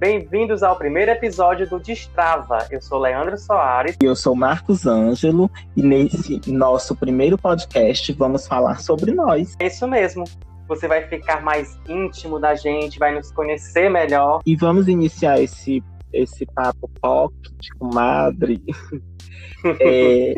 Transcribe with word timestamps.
Bem-vindos 0.00 0.62
ao 0.62 0.76
primeiro 0.76 1.10
episódio 1.10 1.68
do 1.68 1.78
Destrava. 1.78 2.66
Eu 2.70 2.80
sou 2.80 2.98
Leandro 2.98 3.36
Soares. 3.36 3.98
E 4.02 4.06
eu 4.06 4.16
sou 4.16 4.34
Marcos 4.34 4.86
Ângelo. 4.86 5.50
E 5.76 5.82
nesse 5.82 6.40
nosso 6.50 6.96
primeiro 6.96 7.36
podcast 7.36 8.10
vamos 8.14 8.46
falar 8.46 8.80
sobre 8.80 9.12
nós. 9.12 9.54
É 9.60 9.66
isso 9.66 9.86
mesmo. 9.86 10.24
Você 10.68 10.88
vai 10.88 11.06
ficar 11.06 11.42
mais 11.42 11.78
íntimo 11.86 12.40
da 12.40 12.54
gente, 12.54 12.98
vai 12.98 13.14
nos 13.14 13.30
conhecer 13.30 13.90
melhor. 13.90 14.40
E 14.46 14.56
vamos 14.56 14.88
iniciar 14.88 15.38
esse, 15.38 15.84
esse 16.14 16.46
papo 16.46 16.90
pocket, 17.02 17.68
comadre. 17.78 18.58
é, 19.80 20.32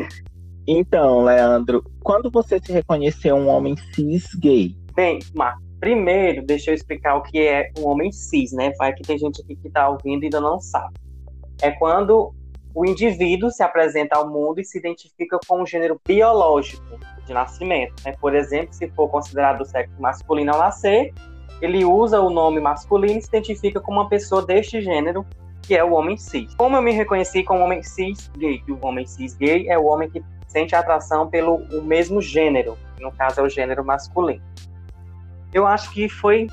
então, 0.67 1.23
Leandro, 1.23 1.89
quando 2.01 2.29
você 2.29 2.59
se 2.59 2.73
reconheceu 2.73 3.37
um 3.37 3.47
homem 3.47 3.77
cis 3.95 4.27
gay? 4.35 4.75
Bem, 4.93 5.19
Marcos, 5.33 5.62
Primeiro, 5.83 6.41
deixa 6.41 6.71
eu 6.71 6.75
explicar 6.75 7.17
o 7.17 7.21
que 7.21 7.45
é 7.45 7.69
um 7.77 7.89
homem 7.89 8.09
cis, 8.09 8.53
né? 8.53 8.71
Vai 8.77 8.93
que 8.93 9.03
tem 9.03 9.17
gente 9.17 9.41
aqui 9.41 9.53
que 9.53 9.67
está 9.67 9.89
ouvindo 9.89 10.23
e 10.23 10.27
ainda 10.27 10.39
não 10.39 10.57
sabe. 10.57 10.93
É 11.61 11.71
quando 11.71 12.33
o 12.73 12.85
indivíduo 12.85 13.51
se 13.51 13.61
apresenta 13.61 14.17
ao 14.17 14.29
mundo 14.29 14.61
e 14.61 14.63
se 14.63 14.77
identifica 14.77 15.37
com 15.45 15.61
um 15.61 15.65
gênero 15.65 15.99
biológico 16.07 16.97
de 17.25 17.33
nascimento. 17.33 17.95
Né? 18.05 18.13
Por 18.21 18.33
exemplo, 18.33 18.73
se 18.73 18.87
for 18.91 19.09
considerado 19.09 19.59
o 19.59 19.65
sexo 19.65 19.93
masculino 19.99 20.53
ao 20.53 20.59
nascer, 20.59 21.13
ele 21.61 21.83
usa 21.83 22.21
o 22.21 22.29
nome 22.29 22.61
masculino 22.61 23.19
e 23.19 23.21
se 23.21 23.27
identifica 23.27 23.81
como 23.81 23.99
uma 23.99 24.07
pessoa 24.07 24.41
deste 24.41 24.81
gênero, 24.81 25.25
que 25.63 25.75
é 25.75 25.83
o 25.83 25.91
homem 25.91 26.15
cis. 26.15 26.55
Como 26.55 26.77
eu 26.77 26.81
me 26.81 26.93
reconheci 26.93 27.43
como 27.43 27.61
homem 27.61 27.83
cis 27.83 28.31
gay? 28.37 28.63
O 28.69 28.87
homem 28.87 29.05
cis 29.05 29.35
gay 29.35 29.67
é 29.67 29.77
o 29.77 29.83
homem 29.87 30.09
que 30.09 30.23
sente 30.47 30.73
atração 30.77 31.29
pelo 31.29 31.55
o 31.55 31.81
mesmo 31.81 32.21
gênero, 32.21 32.77
que 32.95 33.03
no 33.03 33.11
caso 33.11 33.41
é 33.41 33.43
o 33.43 33.49
gênero 33.49 33.83
masculino 33.83 34.41
eu 35.53 35.67
acho 35.67 35.91
que 35.91 36.09
foi 36.09 36.47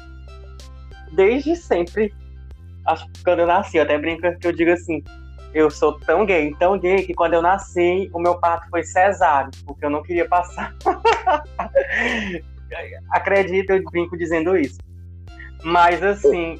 desde 1.13 1.57
sempre. 1.57 2.15
Acho 2.87 3.07
que 3.11 3.25
quando 3.25 3.41
eu 3.41 3.47
nasci, 3.47 3.77
eu 3.77 3.83
até 3.83 3.99
brinco 3.99 4.23
que 4.39 4.47
eu 4.47 4.53
digo 4.53 4.73
assim, 4.73 5.03
eu 5.53 5.71
sou 5.71 5.99
tão 6.01 6.25
gay, 6.25 6.55
tão 6.59 6.79
gay, 6.79 7.03
que 7.03 7.15
quando 7.15 7.35
eu 7.35 7.43
nasci, 7.43 8.09
o 8.13 8.21
meu 8.21 8.39
parto 8.39 8.69
foi 8.71 8.85
cesáreo, 8.85 9.51
porque 9.67 9.85
eu 9.85 9.91
não 9.91 10.03
queria 10.03 10.29
passar. 10.29 10.75
Acredito, 13.11 13.71
eu 13.71 13.83
brinco 13.85 14.17
dizendo 14.17 14.57
isso. 14.57 14.79
Mas, 15.63 16.03
assim, 16.03 16.59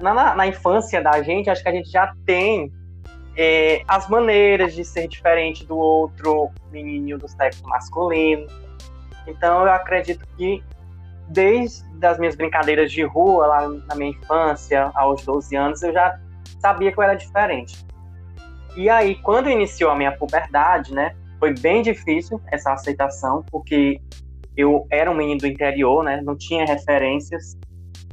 na, 0.00 0.34
na, 0.34 0.46
infância 0.46 1.02
da 1.02 1.22
gente, 1.22 1.50
acho 1.50 1.62
que 1.62 1.68
a 1.68 1.72
gente 1.72 1.90
já 1.90 2.14
tem 2.24 2.72
é, 3.36 3.82
as 3.86 4.08
maneiras 4.08 4.74
de 4.74 4.84
ser 4.84 5.06
diferente 5.06 5.66
do 5.66 5.76
outro 5.76 6.50
menino 6.72 7.18
do 7.18 7.28
sexo 7.28 7.62
masculino. 7.68 8.46
Então, 9.26 9.62
eu 9.62 9.72
acredito 9.72 10.26
que 10.36 10.62
desde 11.28 12.06
as 12.06 12.18
minhas 12.18 12.36
brincadeiras 12.36 12.90
de 12.90 13.02
rua, 13.02 13.46
lá 13.46 13.68
na 13.68 13.94
minha 13.94 14.10
infância, 14.10 14.90
aos 14.94 15.24
12 15.24 15.56
anos, 15.56 15.82
eu 15.82 15.92
já 15.92 16.18
sabia 16.60 16.92
que 16.92 16.98
eu 16.98 17.02
era 17.02 17.14
diferente. 17.14 17.84
E 18.76 18.90
aí, 18.90 19.14
quando 19.16 19.48
iniciou 19.48 19.90
a 19.90 19.96
minha 19.96 20.12
puberdade, 20.12 20.92
né, 20.92 21.14
foi 21.38 21.54
bem 21.54 21.82
difícil 21.82 22.40
essa 22.52 22.72
aceitação, 22.72 23.44
porque 23.50 24.00
eu 24.56 24.86
era 24.90 25.10
um 25.10 25.14
menino 25.14 25.40
do 25.40 25.46
interior, 25.46 26.04
né, 26.04 26.20
não 26.22 26.36
tinha 26.36 26.64
referências, 26.64 27.56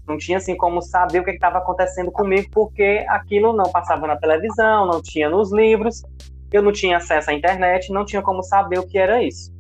não 0.08 0.18
tinha 0.18 0.38
assim 0.38 0.56
como 0.56 0.82
saber 0.82 1.20
o 1.20 1.24
que 1.24 1.32
estava 1.32 1.58
acontecendo 1.58 2.12
comigo, 2.12 2.50
porque 2.52 3.06
aquilo 3.08 3.54
não 3.54 3.72
passava 3.72 4.08
na 4.08 4.18
televisão, 4.18 4.86
não 4.86 5.02
tinha 5.02 5.30
nos 5.30 5.52
livros, 5.54 6.04
eu 6.52 6.62
não 6.62 6.72
tinha 6.72 6.98
acesso 6.98 7.32
à 7.32 7.34
internet, 7.34 7.92
não 7.92 8.06
tinha 8.06 8.22
como 8.22 8.44
saber 8.44 8.80
o 8.80 8.88
que 8.88 8.98
era 8.98 9.24
isso. 9.24 9.52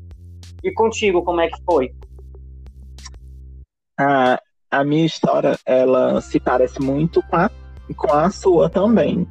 E 0.63 0.71
contigo, 0.71 1.23
como 1.23 1.41
é 1.41 1.47
que 1.47 1.61
foi? 1.65 1.93
A, 3.97 4.39
a 4.71 4.83
minha 4.83 5.05
história 5.05 5.57
ela 5.65 6.21
se 6.21 6.39
parece 6.39 6.81
muito 6.81 7.21
com 7.23 7.35
a, 7.35 7.51
com 7.95 8.13
a 8.13 8.29
sua 8.29 8.69
também. 8.69 9.27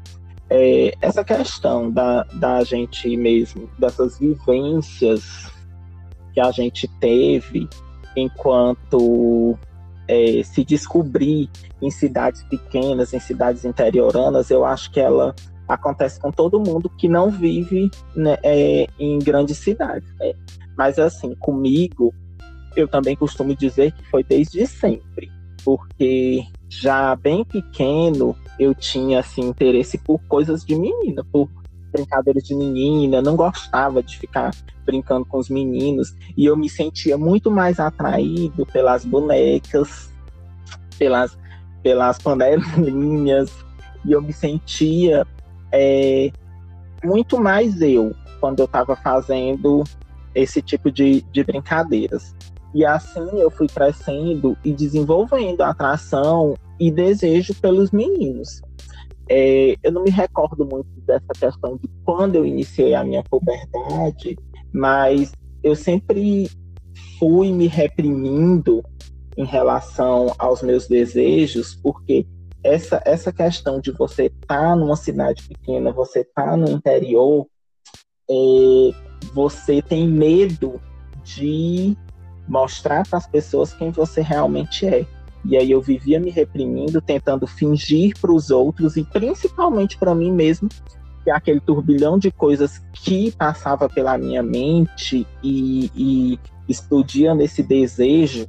É, 0.51 0.95
essa 1.01 1.25
questão 1.25 1.91
da, 1.91 2.25
da 2.35 2.63
gente 2.63 3.17
mesmo, 3.17 3.71
dessas 3.79 4.19
vivências 4.19 5.51
que 6.35 6.41
a 6.41 6.51
gente 6.51 6.87
teve 7.01 7.69
enquanto 8.17 9.59
é, 10.07 10.43
se 10.43 10.65
descobrir 10.65 11.49
em 11.81 11.91
cidades 11.91 12.43
pequenas, 12.45 13.15
em 13.15 13.21
cidades 13.21 13.65
interioranas, 13.65 14.51
eu 14.51 14.65
acho 14.65 14.91
que 14.91 15.01
ela 15.01 15.35
acontece 15.67 16.21
com 16.21 16.31
todo 16.31 16.61
mundo 16.61 16.91
que 16.91 17.09
não 17.09 17.31
vive 17.31 17.91
né, 18.15 18.37
é, 18.43 18.87
em 18.99 19.19
grandes 19.19 19.59
cidades. 19.59 20.09
Né? 20.19 20.33
Mas 20.77 20.99
assim, 20.99 21.35
comigo, 21.37 22.13
eu 22.77 22.89
também 22.89 23.17
costumo 23.17 23.55
dizer 23.55 23.93
que 23.93 24.05
foi 24.11 24.23
desde 24.23 24.67
sempre, 24.67 25.31
porque 25.65 26.45
já 26.69 27.15
bem 27.17 27.45
pequeno 27.45 28.37
eu 28.59 28.75
tinha 28.75 29.21
assim 29.21 29.43
interesse 29.43 29.99
por 29.99 30.19
coisas 30.29 30.65
de 30.65 30.75
menina, 30.75 31.25
por 31.31 31.49
brincadeiras 31.93 32.45
de 32.45 32.55
menina, 32.55 33.21
não 33.21 33.37
gostava 33.37 34.03
de 34.03 34.19
ficar 34.19 34.51
brincando 34.85 35.27
com 35.27 35.39
os 35.39 35.49
meninos 35.49 36.17
e 36.37 36.47
eu 36.47 36.57
me 36.57 36.69
sentia 36.69 37.19
muito 37.19 37.51
mais 37.51 37.79
atraído 37.79 38.65
pelas 38.67 39.05
bonecas, 39.05 40.11
pelas 40.99 41.37
pelas 41.83 42.17
panelinhas 42.19 43.51
e 44.05 44.13
eu 44.13 44.23
me 44.23 44.33
sentia 44.33 45.27
é, 45.71 46.31
muito 47.05 47.41
mais 47.41 47.81
eu 47.81 48.15
quando 48.41 48.61
eu 48.61 48.67
estava 48.67 48.97
fazendo 48.97 49.85
esse 50.35 50.63
tipo 50.63 50.91
de, 50.91 51.23
de 51.33 51.45
brincadeiras. 51.45 52.35
E 52.75 52.85
assim 52.85 53.39
eu 53.39 53.51
fui 53.51 53.67
crescendo 53.67 54.57
e 54.65 54.73
desenvolvendo 54.73 55.61
atração 55.63 56.55
e 56.81 56.91
desejo 56.91 57.55
pelos 57.55 57.91
meninos. 57.91 58.63
É, 59.29 59.77
eu 59.83 59.93
não 59.93 60.03
me 60.03 60.11
recordo 60.11 60.65
muito 60.65 60.89
dessa 61.07 61.33
questão 61.39 61.77
de 61.77 61.89
quando 62.05 62.37
eu 62.37 62.45
iniciei 62.45 62.95
a 62.95 63.05
minha 63.05 63.23
puberdade, 63.23 64.37
mas 64.73 65.33
eu 65.63 65.77
sempre 65.77 66.51
fui 67.19 67.53
me 67.53 67.67
reprimindo 67.67 68.83
em 69.37 69.45
relação 69.45 70.35
aos 70.39 70.63
meus 70.63 70.87
desejos, 70.87 71.75
porque 71.83 72.27
essa, 72.63 73.03
essa 73.05 73.33
questão 73.33 73.81
de 73.81 73.91
você 73.91 74.27
estar 74.27 74.61
tá 74.61 74.77
numa 74.77 74.97
cidade 74.97 75.49
pequena, 75.49 75.93
você 75.93 76.21
estar 76.21 76.51
tá 76.51 76.57
no 76.57 76.71
interior, 76.71 77.47
é, 78.31 78.91
você 79.33 79.83
tem 79.83 80.07
medo 80.09 80.81
de 81.25 81.97
mostrar 82.49 83.07
para 83.07 83.19
as 83.19 83.27
pessoas 83.27 83.73
quem 83.73 83.91
você 83.91 84.21
realmente 84.21 84.87
é. 84.87 85.07
E 85.45 85.57
aí 85.57 85.71
eu 85.71 85.81
vivia 85.81 86.21
me 86.21 86.31
reprimindo, 86.31 87.01
tentando 87.01 87.47
fingir 87.47 88.19
para 88.21 88.33
os 88.33 88.51
outros 88.51 88.97
e 88.97 89.05
principalmente 89.05 89.99
para 89.99 90.15
mim 90.15 90.31
mesmo 90.31 90.69
que 91.25 91.31
aquele 91.31 91.61
turbilhão 91.61 92.19
de 92.19 92.31
coisas 92.31 92.79
que 92.93 93.33
passava 93.33 93.89
pela 93.89 94.19
minha 94.19 94.43
mente 94.43 95.27
e, 95.43 95.91
e 95.95 96.39
explodia 96.69 97.35
nesse 97.35 97.63
desejo, 97.63 98.47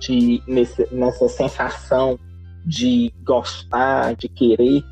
de, 0.00 0.42
nesse, 0.46 0.86
nessa 0.92 1.28
sensação 1.28 2.18
de 2.64 3.12
gostar, 3.24 4.14
de 4.14 4.28
querer 4.28 4.84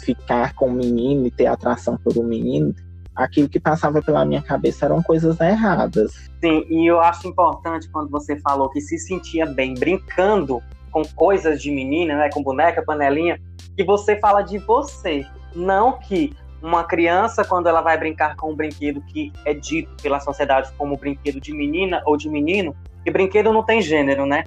ficar 0.00 0.54
com 0.54 0.68
o 0.68 0.72
menino 0.72 1.26
e 1.26 1.30
ter 1.30 1.46
atração 1.46 1.96
pelo 1.96 2.24
menino, 2.24 2.74
aquilo 3.14 3.48
que 3.48 3.60
passava 3.60 4.02
pela 4.02 4.24
minha 4.24 4.42
cabeça 4.42 4.86
eram 4.86 5.02
coisas 5.02 5.38
erradas. 5.40 6.12
Sim, 6.40 6.64
e 6.68 6.86
eu 6.86 7.00
acho 7.00 7.28
importante 7.28 7.88
quando 7.90 8.10
você 8.10 8.38
falou 8.40 8.68
que 8.70 8.80
se 8.80 8.98
sentia 8.98 9.46
bem 9.46 9.74
brincando 9.74 10.62
com 10.90 11.02
coisas 11.14 11.60
de 11.60 11.70
menina, 11.70 12.16
né, 12.16 12.30
com 12.32 12.42
boneca, 12.42 12.82
panelinha, 12.82 13.40
que 13.76 13.84
você 13.84 14.18
fala 14.18 14.42
de 14.42 14.58
você, 14.58 15.26
não 15.54 15.98
que 15.98 16.34
uma 16.62 16.84
criança 16.84 17.44
quando 17.44 17.66
ela 17.66 17.80
vai 17.80 17.98
brincar 17.98 18.36
com 18.36 18.52
um 18.52 18.56
brinquedo 18.56 19.00
que 19.02 19.32
é 19.44 19.52
dito 19.52 19.90
pela 20.00 20.20
sociedade 20.20 20.70
como 20.78 20.96
brinquedo 20.96 21.40
de 21.40 21.52
menina 21.52 22.02
ou 22.06 22.16
de 22.16 22.28
menino, 22.28 22.76
que 23.02 23.10
brinquedo 23.10 23.52
não 23.52 23.64
tem 23.64 23.82
gênero, 23.82 24.24
né? 24.24 24.44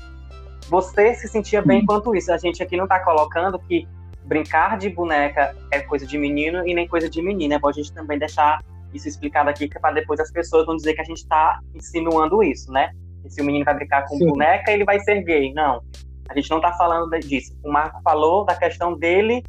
Você 0.69 1.13
se 1.13 1.27
sentia 1.27 1.61
bem 1.61 1.85
quanto 1.85 2.15
isso. 2.15 2.31
A 2.31 2.37
gente 2.37 2.63
aqui 2.63 2.75
não 2.77 2.85
está 2.85 2.99
colocando 2.99 3.59
que 3.59 3.87
brincar 4.25 4.77
de 4.77 4.89
boneca 4.89 5.55
é 5.71 5.79
coisa 5.81 6.05
de 6.05 6.17
menino 6.17 6.67
e 6.67 6.73
nem 6.73 6.87
coisa 6.87 7.09
de 7.09 7.21
menina. 7.21 7.55
É 7.55 7.59
bom 7.59 7.69
a 7.69 7.73
gente 7.73 7.93
também 7.93 8.17
deixar 8.17 8.59
isso 8.93 9.07
explicado 9.07 9.49
aqui 9.49 9.67
para 9.67 9.93
depois 9.93 10.19
as 10.19 10.31
pessoas 10.31 10.65
não 10.65 10.75
dizer 10.75 10.93
que 10.93 11.01
a 11.01 11.05
gente 11.05 11.17
está 11.17 11.59
insinuando 11.73 12.41
isso, 12.41 12.71
né? 12.71 12.91
Se 13.27 13.41
o 13.41 13.45
menino 13.45 13.65
vai 13.65 13.73
brincar 13.73 14.05
com 14.07 14.17
Sim. 14.17 14.27
boneca, 14.27 14.71
ele 14.71 14.85
vai 14.85 14.99
ser 14.99 15.21
gay. 15.23 15.53
Não. 15.53 15.81
A 16.29 16.35
gente 16.35 16.49
não 16.49 16.57
está 16.57 16.73
falando 16.73 17.09
disso. 17.19 17.55
O 17.63 17.71
Marco 17.71 18.01
falou 18.03 18.45
da 18.45 18.55
questão 18.55 18.97
dele 18.97 19.43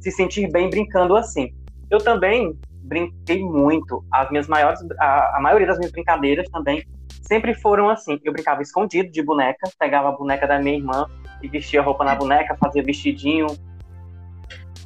se 0.00 0.10
sentir 0.10 0.50
bem 0.50 0.68
brincando 0.68 1.16
assim. 1.16 1.54
Eu 1.90 1.98
também 1.98 2.56
brinquei 2.82 3.42
muito. 3.42 4.04
As 4.12 4.30
minhas 4.30 4.48
maiores, 4.48 4.80
a, 4.98 5.38
a 5.38 5.40
maioria 5.40 5.66
das 5.66 5.78
minhas 5.78 5.92
brincadeiras 5.92 6.48
também 6.50 6.84
sempre 7.22 7.54
foram 7.54 7.88
assim. 7.88 8.20
Eu 8.24 8.32
brincava 8.32 8.62
escondido 8.62 9.10
de 9.10 9.22
boneca, 9.22 9.70
pegava 9.78 10.08
a 10.08 10.12
boneca 10.12 10.46
da 10.46 10.58
minha 10.58 10.76
irmã 10.76 11.06
e 11.42 11.48
vestia 11.48 11.82
roupa 11.82 12.04
na 12.04 12.14
boneca, 12.14 12.56
fazia 12.56 12.82
vestidinho, 12.82 13.46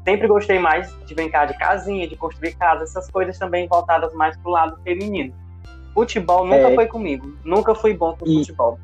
sempre 0.06 0.28
gostei 0.28 0.60
mais 0.60 0.96
de 1.04 1.14
brincar 1.14 1.46
de 1.46 1.58
casinha, 1.58 2.06
de 2.06 2.14
construir 2.14 2.54
casa, 2.54 2.84
essas 2.84 3.10
coisas 3.10 3.36
também 3.36 3.66
voltadas 3.66 4.14
mais 4.14 4.36
pro 4.36 4.52
lado 4.52 4.80
feminino. 4.84 5.34
Futebol 5.92 6.44
nunca 6.46 6.70
é. 6.70 6.74
foi 6.76 6.86
comigo, 6.86 7.36
nunca 7.44 7.74
fui 7.74 7.92
bom 7.92 8.16
com 8.16 8.24
e, 8.24 8.38
futebol. 8.38 8.78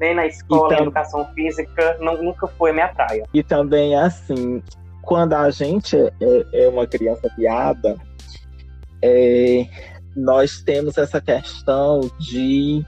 nem 0.00 0.14
na 0.14 0.26
escola, 0.26 0.72
então, 0.72 0.86
educação 0.86 1.26
física, 1.34 1.98
não, 2.00 2.22
nunca 2.22 2.46
foi 2.46 2.70
a 2.70 2.72
minha 2.72 2.88
praia. 2.88 3.24
E 3.34 3.42
também, 3.42 3.94
assim, 3.94 4.62
quando 5.02 5.34
a 5.34 5.50
gente 5.50 5.96
é, 5.96 6.12
é, 6.20 6.64
é 6.64 6.68
uma 6.68 6.86
criança 6.86 7.28
piada, 7.36 7.96
é, 9.02 9.66
nós 10.16 10.62
temos 10.62 10.96
essa 10.96 11.20
questão 11.20 12.00
de 12.18 12.82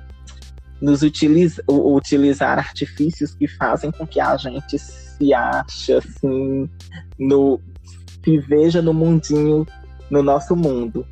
nos 0.81 1.03
utiliza, 1.03 1.63
utilizar 1.69 2.59
artifícios 2.59 3.35
que 3.35 3.47
fazem 3.47 3.91
com 3.91 4.07
que 4.07 4.19
a 4.19 4.35
gente 4.39 4.79
se 5.21 5.35
ache 5.35 5.93
assim, 5.93 6.69
no, 7.19 7.61
se 8.25 8.39
veja 8.39 8.81
no 8.81 8.95
mundinho, 8.95 9.67
no 10.11 10.23
nosso 10.23 10.57
mundo. 10.57 11.07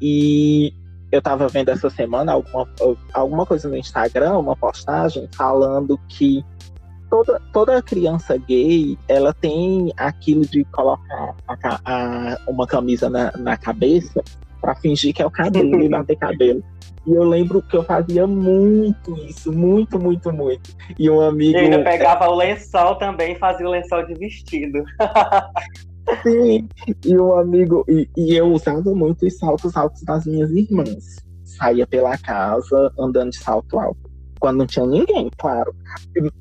E 0.00 0.72
eu 1.10 1.18
estava 1.18 1.48
vendo 1.48 1.70
essa 1.70 1.90
semana 1.90 2.32
alguma, 2.32 2.68
alguma 3.12 3.44
coisa 3.44 3.68
no 3.68 3.76
Instagram, 3.76 4.38
uma 4.38 4.56
postagem 4.56 5.28
falando 5.36 5.98
que 6.08 6.44
toda, 7.10 7.40
toda 7.52 7.82
criança 7.82 8.36
gay, 8.36 8.96
ela 9.08 9.34
tem 9.34 9.92
aquilo 9.96 10.46
de 10.46 10.64
colocar 10.66 11.34
a, 11.48 11.80
a, 11.84 12.38
uma 12.46 12.66
camisa 12.66 13.10
na, 13.10 13.32
na 13.36 13.56
cabeça 13.56 14.22
para 14.60 14.74
fingir 14.76 15.12
que 15.12 15.22
é 15.22 15.26
o 15.26 15.30
cabelo 15.30 15.82
e 15.82 15.88
bater 15.88 16.16
cabelo. 16.16 16.62
E 17.06 17.12
eu 17.12 17.24
lembro 17.24 17.62
que 17.62 17.76
eu 17.76 17.82
fazia 17.82 18.26
muito 18.26 19.16
isso, 19.26 19.50
muito, 19.50 19.98
muito, 19.98 20.32
muito. 20.32 20.70
E 20.98 21.08
um 21.08 21.20
amigo. 21.20 21.56
E 21.56 21.60
ainda 21.60 21.82
pegava 21.82 22.28
o 22.28 22.34
lençol 22.34 22.96
também 22.96 23.32
e 23.32 23.38
fazia 23.38 23.66
o 23.66 23.70
lençol 23.70 24.04
de 24.06 24.14
vestido. 24.14 24.84
Sim, 26.22 26.68
e 27.04 27.18
um 27.18 27.34
amigo. 27.34 27.84
E, 27.88 28.08
e 28.16 28.34
eu 28.34 28.52
usava 28.52 28.94
muito 28.94 29.26
os 29.26 29.38
saltos 29.38 29.76
altos 29.76 30.02
das 30.02 30.26
minhas 30.26 30.50
irmãs. 30.50 31.16
Saía 31.44 31.86
pela 31.86 32.16
casa 32.18 32.92
andando 32.98 33.30
de 33.30 33.38
salto 33.38 33.78
alto 33.78 34.10
quando 34.40 34.56
não 34.56 34.66
tinha 34.66 34.86
ninguém, 34.86 35.30
claro. 35.36 35.74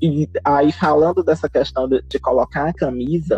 E, 0.02 0.24
e 0.24 0.30
aí, 0.44 0.72
falando 0.72 1.22
dessa 1.22 1.50
questão 1.50 1.88
de, 1.88 2.02
de 2.02 2.18
colocar 2.18 2.70
a 2.70 2.74
camisa 2.74 3.38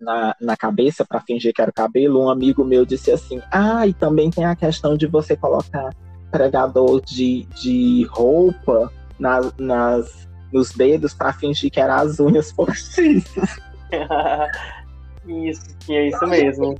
na, 0.00 0.34
na 0.40 0.56
cabeça 0.56 1.04
para 1.04 1.20
fingir 1.20 1.52
que 1.52 1.60
era 1.60 1.70
o 1.70 1.74
cabelo, 1.74 2.24
um 2.24 2.30
amigo 2.30 2.64
meu 2.64 2.86
disse 2.86 3.10
assim: 3.10 3.42
Ah, 3.50 3.86
e 3.86 3.92
também 3.92 4.30
tem 4.30 4.44
a 4.44 4.56
questão 4.56 4.96
de 4.96 5.06
você 5.06 5.36
colocar 5.36 5.90
pregador 6.32 7.00
de, 7.02 7.44
de 7.60 8.04
roupa 8.10 8.90
nas, 9.18 9.54
nas, 9.58 10.28
nos 10.52 10.72
dedos 10.72 11.14
para 11.14 11.32
fingir 11.32 11.70
que 11.70 11.78
eram 11.78 11.94
as 11.94 12.18
unhas 12.18 12.50
postiças. 12.50 13.60
isso, 15.28 15.76
que 15.80 15.94
é 15.94 16.08
isso 16.08 16.26
mesmo. 16.26 16.74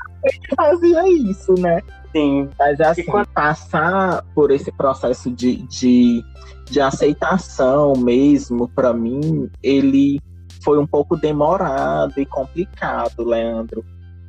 Fazia 0.57 1.09
isso, 1.09 1.55
né? 1.61 1.81
Sim. 2.11 2.49
Mas 2.59 2.81
assim, 2.81 3.05
quando... 3.05 3.29
passar 3.29 4.25
por 4.35 4.51
esse 4.51 4.73
processo 4.73 5.31
de, 5.31 5.63
de 5.69 6.25
de 6.73 6.81
aceitação 6.81 7.93
mesmo, 7.93 8.67
para 8.67 8.95
mim, 8.95 9.51
ele 9.63 10.19
foi 10.63 10.79
um 10.79 10.87
pouco 10.87 11.17
demorado 11.17 12.19
e 12.19 12.25
complicado, 12.25 13.25
Leandro, 13.25 13.85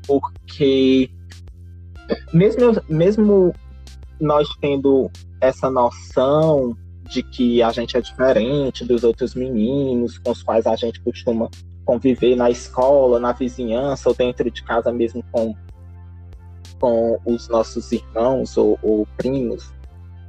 porque 0.05 1.09
mesmo, 2.33 2.81
mesmo 2.89 3.53
nós 4.23 4.47
tendo 4.59 5.09
essa 5.41 5.69
noção 5.69 6.75
de 7.03 7.21
que 7.21 7.61
a 7.61 7.71
gente 7.71 7.97
é 7.97 8.01
diferente 8.01 8.85
dos 8.85 9.03
outros 9.03 9.35
meninos 9.35 10.17
com 10.17 10.31
os 10.31 10.41
quais 10.41 10.65
a 10.65 10.75
gente 10.75 11.01
costuma 11.01 11.49
conviver 11.85 12.35
na 12.35 12.49
escola, 12.49 13.19
na 13.19 13.33
vizinhança 13.33 14.09
ou 14.09 14.15
dentro 14.15 14.49
de 14.49 14.63
casa 14.63 14.91
mesmo 14.91 15.23
com, 15.31 15.53
com 16.79 17.19
os 17.25 17.49
nossos 17.49 17.91
irmãos 17.91 18.57
ou, 18.57 18.79
ou 18.81 19.05
primos, 19.17 19.71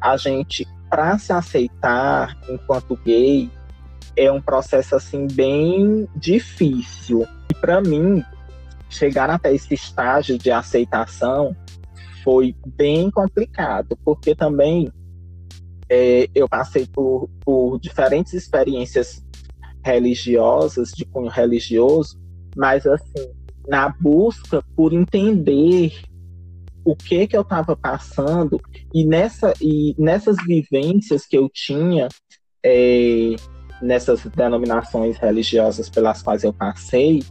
a 0.00 0.17
gente 0.17 0.67
para 0.91 1.17
se 1.19 1.32
aceitar 1.32 2.37
enquanto 2.49 2.96
gay 3.05 3.50
é 4.17 4.31
um 4.31 4.41
processo 4.41 4.94
assim 4.94 5.26
bem 5.26 6.08
difícil. 6.14 7.26
E 7.50 7.55
para 7.55 7.81
mim, 7.81 8.23
chegar 8.88 9.29
até 9.29 9.52
esse 9.52 9.75
estágio 9.75 10.38
de 10.38 10.50
aceitação 10.50 11.56
foi 12.25 12.56
bem 12.67 13.11
complicado, 13.11 13.97
porque 14.03 14.35
também 14.35 14.91
é, 15.88 16.29
eu 16.35 16.49
passei 16.49 16.87
por, 16.87 17.29
por 17.44 17.79
diferentes 17.79 18.32
experiências 18.32 19.23
religiosas, 19.85 20.91
de 20.91 21.05
cunho 21.05 21.29
religioso, 21.29 22.19
mas 22.56 22.87
assim, 22.87 23.31
na 23.69 23.91
busca 24.00 24.65
por 24.75 24.94
entender 24.94 25.93
o 26.85 26.97
que 26.97 27.26
que 27.26 27.37
eu 27.37 27.43
estava 27.43 27.76
passando 27.76 28.61
e 28.93 29.05
nessa 29.05 29.53
e 29.61 29.94
nessas 29.99 30.37
vivências 30.47 31.27
que 31.27 31.37
eu 31.37 31.49
tinha 31.49 32.09
é, 32.62 33.37
nessas 33.81 34.25
denominações 34.25 35.17
religiosas 35.17 35.88
pelas 35.88 36.23
quais 36.23 36.44
eu 36.44 36.53
passei 36.53 37.23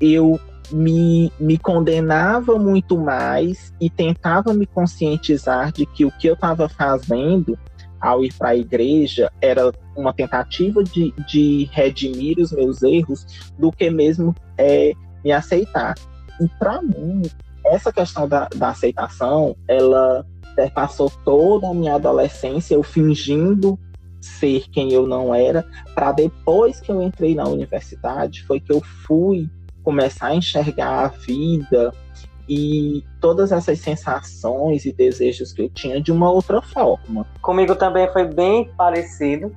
eu 0.00 0.38
me, 0.72 1.32
me 1.38 1.58
condenava 1.58 2.58
muito 2.58 2.98
mais 2.98 3.72
e 3.80 3.88
tentava 3.88 4.52
me 4.54 4.66
conscientizar 4.66 5.72
de 5.72 5.86
que 5.86 6.04
o 6.04 6.10
que 6.10 6.28
eu 6.28 6.34
estava 6.34 6.68
fazendo 6.68 7.58
ao 8.00 8.24
ir 8.24 8.32
para 8.32 8.50
a 8.50 8.56
igreja 8.56 9.30
era 9.40 9.72
uma 9.96 10.12
tentativa 10.12 10.82
de, 10.82 11.12
de 11.28 11.68
redimir 11.72 12.38
os 12.38 12.50
meus 12.50 12.82
erros 12.82 13.26
do 13.58 13.70
que 13.70 13.90
mesmo 13.90 14.34
é, 14.56 14.92
me 15.22 15.32
aceitar. 15.32 15.94
E 16.40 16.48
para 16.58 16.80
mim, 16.80 17.22
essa 17.64 17.92
questão 17.92 18.26
da, 18.26 18.48
da 18.56 18.70
aceitação, 18.70 19.54
ela 19.68 20.24
passou 20.74 21.10
toda 21.24 21.68
a 21.68 21.74
minha 21.74 21.94
adolescência 21.94 22.74
eu 22.74 22.82
fingindo 22.82 23.78
ser 24.20 24.64
quem 24.70 24.92
eu 24.92 25.06
não 25.06 25.34
era, 25.34 25.64
para 25.94 26.12
depois 26.12 26.78
que 26.80 26.92
eu 26.92 27.02
entrei 27.02 27.34
na 27.34 27.44
universidade, 27.44 28.44
foi 28.44 28.60
que 28.60 28.72
eu 28.72 28.82
fui 29.06 29.48
começar 29.82 30.28
a 30.28 30.34
enxergar 30.34 31.04
a 31.04 31.08
vida 31.08 31.92
e 32.48 33.04
todas 33.20 33.52
essas 33.52 33.78
sensações 33.78 34.84
e 34.84 34.92
desejos 34.92 35.52
que 35.52 35.62
eu 35.62 35.70
tinha 35.70 36.00
de 36.00 36.10
uma 36.10 36.30
outra 36.30 36.60
forma. 36.60 37.26
Comigo 37.40 37.76
também 37.76 38.10
foi 38.12 38.24
bem 38.24 38.68
parecido, 38.76 39.54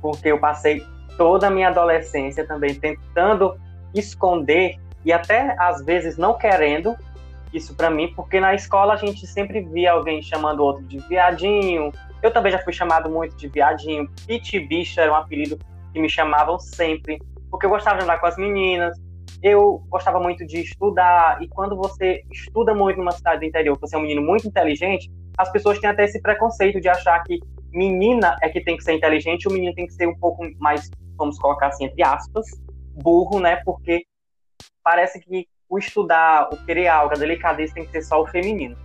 porque 0.00 0.28
eu 0.28 0.38
passei 0.38 0.82
toda 1.18 1.48
a 1.48 1.50
minha 1.50 1.68
adolescência 1.68 2.46
também 2.46 2.74
tentando 2.74 3.60
esconder 3.94 4.76
e 5.04 5.12
até 5.12 5.54
às 5.58 5.84
vezes 5.84 6.16
não 6.16 6.36
querendo 6.38 6.96
isso 7.52 7.74
para 7.74 7.90
mim, 7.90 8.12
porque 8.14 8.40
na 8.40 8.54
escola 8.54 8.94
a 8.94 8.96
gente 8.96 9.26
sempre 9.26 9.60
via 9.60 9.92
alguém 9.92 10.22
chamando 10.22 10.60
outro 10.60 10.82
de 10.84 10.98
viadinho. 11.08 11.92
Eu 12.22 12.30
também 12.30 12.52
já 12.52 12.58
fui 12.60 12.72
chamado 12.72 13.10
muito 13.10 13.36
de 13.36 13.48
viadinho. 13.48 14.08
Pit 14.26 14.66
era 14.98 15.12
um 15.12 15.16
apelido 15.16 15.58
que 15.92 16.00
me 16.00 16.08
chamavam 16.08 16.58
sempre, 16.58 17.20
porque 17.50 17.66
eu 17.66 17.70
gostava 17.70 17.98
de 17.98 18.04
andar 18.04 18.18
com 18.18 18.26
as 18.26 18.36
meninas. 18.36 18.96
Eu 19.42 19.82
gostava 19.88 20.20
muito 20.20 20.46
de 20.46 20.60
estudar, 20.60 21.42
e 21.42 21.48
quando 21.48 21.76
você 21.76 22.22
estuda 22.30 22.74
muito 22.74 22.98
numa 22.98 23.12
cidade 23.12 23.40
do 23.40 23.46
interior, 23.46 23.78
você 23.78 23.96
é 23.96 23.98
um 23.98 24.02
menino 24.02 24.22
muito 24.22 24.46
inteligente, 24.46 25.10
as 25.36 25.50
pessoas 25.50 25.78
têm 25.78 25.88
até 25.88 26.04
esse 26.04 26.20
preconceito 26.20 26.80
de 26.80 26.88
achar 26.88 27.22
que 27.22 27.40
menina 27.72 28.36
é 28.42 28.48
que 28.48 28.60
tem 28.62 28.76
que 28.76 28.84
ser 28.84 28.92
inteligente, 28.92 29.48
o 29.48 29.52
menino 29.52 29.74
tem 29.74 29.86
que 29.86 29.94
ser 29.94 30.06
um 30.06 30.18
pouco 30.18 30.44
mais, 30.58 30.90
vamos 31.16 31.38
colocar 31.38 31.68
assim, 31.68 31.84
entre 31.84 32.02
aspas, 32.02 32.46
burro, 33.02 33.40
né? 33.40 33.56
Porque 33.64 34.04
parece 34.82 35.20
que 35.20 35.46
o 35.68 35.78
estudar, 35.78 36.48
o 36.52 36.56
querer 36.66 36.88
algo, 36.88 37.14
a 37.14 37.18
delicadeza 37.18 37.74
tem 37.74 37.84
que 37.84 37.92
ser 37.92 38.02
só 38.02 38.20
o 38.20 38.26
feminino. 38.26 38.76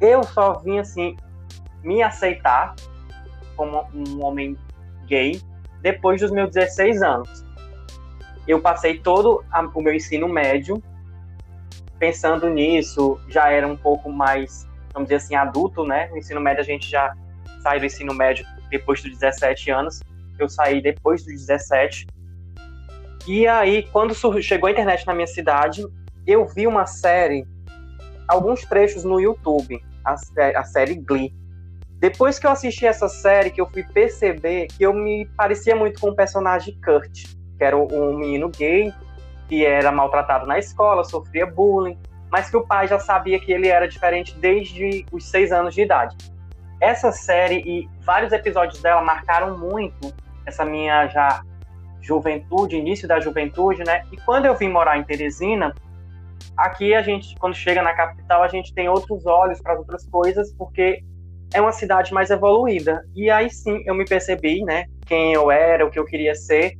Eu 0.00 0.22
só 0.22 0.58
vim 0.60 0.78
assim 0.78 1.16
me 1.82 2.02
aceitar 2.02 2.74
como 3.56 3.86
um 3.92 4.24
homem 4.24 4.56
gay 5.06 5.40
depois 5.80 6.20
dos 6.20 6.30
meus 6.30 6.50
16 6.52 7.02
anos. 7.02 7.44
Eu 8.46 8.60
passei 8.60 8.98
todo 8.98 9.44
a, 9.50 9.60
o 9.62 9.82
meu 9.82 9.94
ensino 9.94 10.28
médio 10.28 10.82
pensando 11.98 12.48
nisso, 12.50 13.20
já 13.28 13.48
era 13.50 13.64
um 13.64 13.76
pouco 13.76 14.10
mais, 14.10 14.68
vamos 14.92 15.08
dizer 15.08 15.24
assim, 15.24 15.34
adulto, 15.36 15.84
né? 15.84 16.08
No 16.08 16.18
ensino 16.18 16.40
médio 16.40 16.60
a 16.60 16.64
gente 16.64 16.90
já 16.90 17.14
sai 17.62 17.78
do 17.78 17.86
ensino 17.86 18.12
médio 18.12 18.44
depois 18.70 19.00
dos 19.00 19.12
17 19.12 19.70
anos. 19.70 20.00
Eu 20.36 20.48
saí 20.48 20.82
depois 20.82 21.24
dos 21.24 21.46
17. 21.46 22.08
E 23.28 23.46
aí, 23.46 23.84
quando 23.92 24.14
chegou 24.42 24.66
a 24.66 24.72
internet 24.72 25.06
na 25.06 25.14
minha 25.14 25.28
cidade, 25.28 25.86
eu 26.26 26.44
vi 26.48 26.66
uma 26.66 26.86
série, 26.86 27.46
alguns 28.26 28.62
trechos 28.62 29.04
no 29.04 29.20
YouTube, 29.20 29.80
a, 30.04 30.16
a 30.56 30.64
série 30.64 30.96
Glee. 30.96 31.32
Depois 32.00 32.36
que 32.36 32.48
eu 32.48 32.50
assisti 32.50 32.84
essa 32.84 33.08
série, 33.08 33.50
que 33.50 33.60
eu 33.60 33.70
fui 33.70 33.84
perceber 33.84 34.66
que 34.66 34.82
eu 34.84 34.92
me 34.92 35.24
parecia 35.36 35.76
muito 35.76 36.00
com 36.00 36.08
o 36.08 36.16
personagem 36.16 36.76
Kurt, 36.84 37.26
que 37.62 37.64
era 37.64 37.76
um 37.76 38.18
menino 38.18 38.48
gay, 38.48 38.92
que 39.48 39.64
era 39.64 39.92
maltratado 39.92 40.46
na 40.48 40.58
escola, 40.58 41.04
sofria 41.04 41.46
bullying, 41.46 41.96
mas 42.28 42.50
que 42.50 42.56
o 42.56 42.66
pai 42.66 42.88
já 42.88 42.98
sabia 42.98 43.38
que 43.38 43.52
ele 43.52 43.68
era 43.68 43.86
diferente 43.86 44.36
desde 44.36 45.06
os 45.12 45.24
seis 45.24 45.52
anos 45.52 45.72
de 45.72 45.82
idade. 45.82 46.16
Essa 46.80 47.12
série 47.12 47.62
e 47.64 47.88
vários 48.00 48.32
episódios 48.32 48.82
dela 48.82 49.00
marcaram 49.00 49.56
muito 49.56 50.12
essa 50.44 50.64
minha 50.64 51.06
já 51.06 51.42
juventude, 52.00 52.74
início 52.74 53.06
da 53.06 53.20
juventude, 53.20 53.84
né? 53.84 54.02
E 54.10 54.16
quando 54.16 54.46
eu 54.46 54.56
vim 54.56 54.68
morar 54.68 54.98
em 54.98 55.04
Teresina, 55.04 55.72
Aqui 56.56 56.92
a 56.92 57.00
gente, 57.00 57.34
quando 57.38 57.54
chega 57.54 57.80
na 57.80 57.94
capital, 57.94 58.42
a 58.42 58.48
gente 58.48 58.74
tem 58.74 58.88
outros 58.88 59.24
olhos 59.24 59.60
para 59.60 59.78
outras 59.78 60.04
coisas, 60.08 60.52
porque 60.52 61.02
é 61.54 61.60
uma 61.60 61.72
cidade 61.72 62.12
mais 62.12 62.30
evoluída. 62.30 63.04
E 63.14 63.30
aí 63.30 63.48
sim 63.48 63.82
eu 63.86 63.94
me 63.94 64.04
percebi, 64.04 64.62
né, 64.62 64.86
quem 65.06 65.32
eu 65.32 65.50
era, 65.50 65.86
o 65.86 65.90
que 65.90 65.98
eu 65.98 66.04
queria 66.04 66.34
ser. 66.34 66.74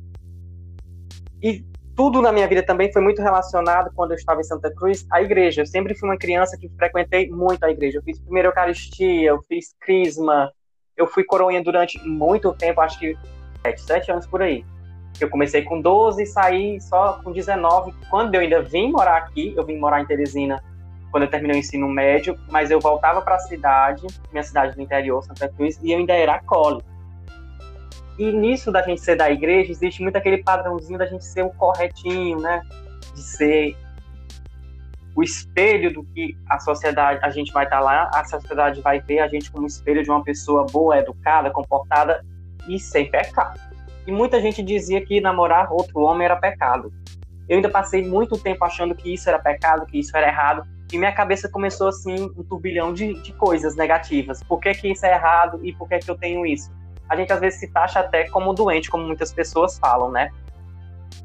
E 1.43 1.61
tudo 1.93 2.21
na 2.21 2.31
minha 2.31 2.47
vida 2.47 2.63
também 2.63 2.91
foi 2.91 3.01
muito 3.01 3.21
relacionado 3.21 3.91
quando 3.93 4.11
eu 4.11 4.15
estava 4.15 4.39
em 4.39 4.45
Santa 4.45 4.73
Cruz 4.73 5.05
à 5.11 5.21
igreja. 5.21 5.61
Eu 5.61 5.65
sempre 5.65 5.93
fui 5.93 6.07
uma 6.07 6.17
criança 6.17 6.57
que 6.57 6.69
frequentei 6.69 7.29
muito 7.29 7.63
a 7.65 7.69
igreja. 7.69 7.97
Eu 7.97 8.03
fiz 8.03 8.19
primeira 8.21 8.47
Eucaristia, 8.47 9.29
eu 9.29 9.41
fiz 9.43 9.75
Crisma, 9.81 10.49
eu 10.95 11.05
fui 11.05 11.23
coroinha 11.23 11.61
durante 11.61 11.99
muito 12.07 12.53
tempo, 12.53 12.79
acho 12.79 12.97
que 12.97 13.17
sete, 13.61 13.81
sete 13.81 14.11
anos 14.11 14.25
por 14.25 14.41
aí. 14.41 14.65
Eu 15.19 15.29
comecei 15.29 15.63
com 15.63 15.79
12 15.79 16.23
e 16.23 16.25
saí 16.25 16.81
só 16.81 17.19
com 17.21 17.31
19. 17.31 17.93
Quando 18.09 18.33
eu 18.35 18.41
ainda 18.41 18.61
vim 18.61 18.91
morar 18.91 19.17
aqui, 19.17 19.53
eu 19.55 19.65
vim 19.65 19.77
morar 19.77 20.01
em 20.01 20.05
Teresina 20.05 20.63
quando 21.11 21.23
eu 21.23 21.29
terminei 21.29 21.57
o 21.57 21.59
ensino 21.59 21.87
médio, 21.87 22.35
mas 22.49 22.71
eu 22.71 22.79
voltava 22.79 23.21
para 23.21 23.35
a 23.35 23.39
cidade, 23.39 24.07
minha 24.31 24.43
cidade 24.43 24.75
do 24.75 24.81
interior, 24.81 25.23
Santa 25.23 25.47
Cruz, 25.47 25.79
e 25.83 25.91
eu 25.91 25.99
ainda 25.99 26.13
era 26.13 26.41
cole. 26.41 26.81
E 28.17 28.31
nisso 28.31 28.71
da 28.71 28.81
gente 28.81 29.01
ser 29.01 29.15
da 29.15 29.29
igreja, 29.29 29.71
existe 29.71 30.01
muito 30.01 30.15
aquele 30.15 30.43
padrãozinho 30.43 30.99
da 30.99 31.05
gente 31.05 31.25
ser 31.25 31.43
o 31.43 31.49
corretinho, 31.49 32.39
né? 32.39 32.61
De 33.13 33.21
ser 33.21 33.75
o 35.15 35.23
espelho 35.23 35.93
do 35.93 36.03
que 36.03 36.35
a 36.49 36.59
sociedade, 36.59 37.19
a 37.23 37.29
gente 37.29 37.51
vai 37.51 37.65
estar 37.65 37.77
tá 37.77 37.83
lá, 37.83 38.09
a 38.13 38.25
sociedade 38.25 38.81
vai 38.81 38.99
ver 38.99 39.19
a 39.19 39.27
gente 39.27 39.51
como 39.51 39.67
espelho 39.67 40.03
de 40.03 40.09
uma 40.09 40.23
pessoa 40.23 40.65
boa, 40.71 40.97
educada, 40.97 41.51
comportada 41.51 42.25
e 42.67 42.79
sem 42.79 43.09
pecado. 43.09 43.59
E 44.07 44.11
muita 44.11 44.41
gente 44.41 44.61
dizia 44.61 45.03
que 45.05 45.21
namorar 45.21 45.71
outro 45.71 46.01
homem 46.01 46.25
era 46.25 46.35
pecado. 46.35 46.91
Eu 47.47 47.57
ainda 47.57 47.69
passei 47.69 48.03
muito 48.03 48.37
tempo 48.37 48.63
achando 48.63 48.95
que 48.95 49.13
isso 49.13 49.29
era 49.29 49.37
pecado, 49.37 49.85
que 49.85 49.99
isso 49.99 50.15
era 50.15 50.27
errado, 50.27 50.65
e 50.91 50.97
minha 50.97 51.11
cabeça 51.11 51.49
começou 51.49 51.87
assim 51.87 52.13
um 52.37 52.43
turbilhão 52.43 52.93
de, 52.93 53.13
de 53.21 53.33
coisas 53.33 53.75
negativas. 53.75 54.43
Por 54.43 54.59
que, 54.59 54.71
que 54.73 54.91
isso 54.91 55.05
é 55.05 55.13
errado 55.13 55.59
e 55.63 55.73
por 55.73 55.87
que, 55.87 55.99
que 55.99 56.09
eu 56.09 56.15
tenho 56.15 56.45
isso? 56.45 56.71
A 57.09 57.15
gente 57.15 57.31
às 57.31 57.39
vezes 57.39 57.59
se 57.59 57.67
taxa 57.67 57.99
até 57.99 58.29
como 58.29 58.53
doente, 58.53 58.89
como 58.89 59.05
muitas 59.05 59.31
pessoas 59.33 59.77
falam, 59.77 60.11
né? 60.11 60.31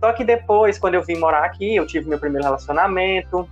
Só 0.01 0.13
que 0.13 0.25
depois, 0.25 0.79
quando 0.79 0.95
eu 0.95 1.03
vim 1.03 1.17
morar 1.17 1.45
aqui, 1.45 1.77
eu 1.77 1.87
tive 1.87 2.09
meu 2.09 2.19
primeiro 2.19 2.45
relacionamento. 2.45 3.49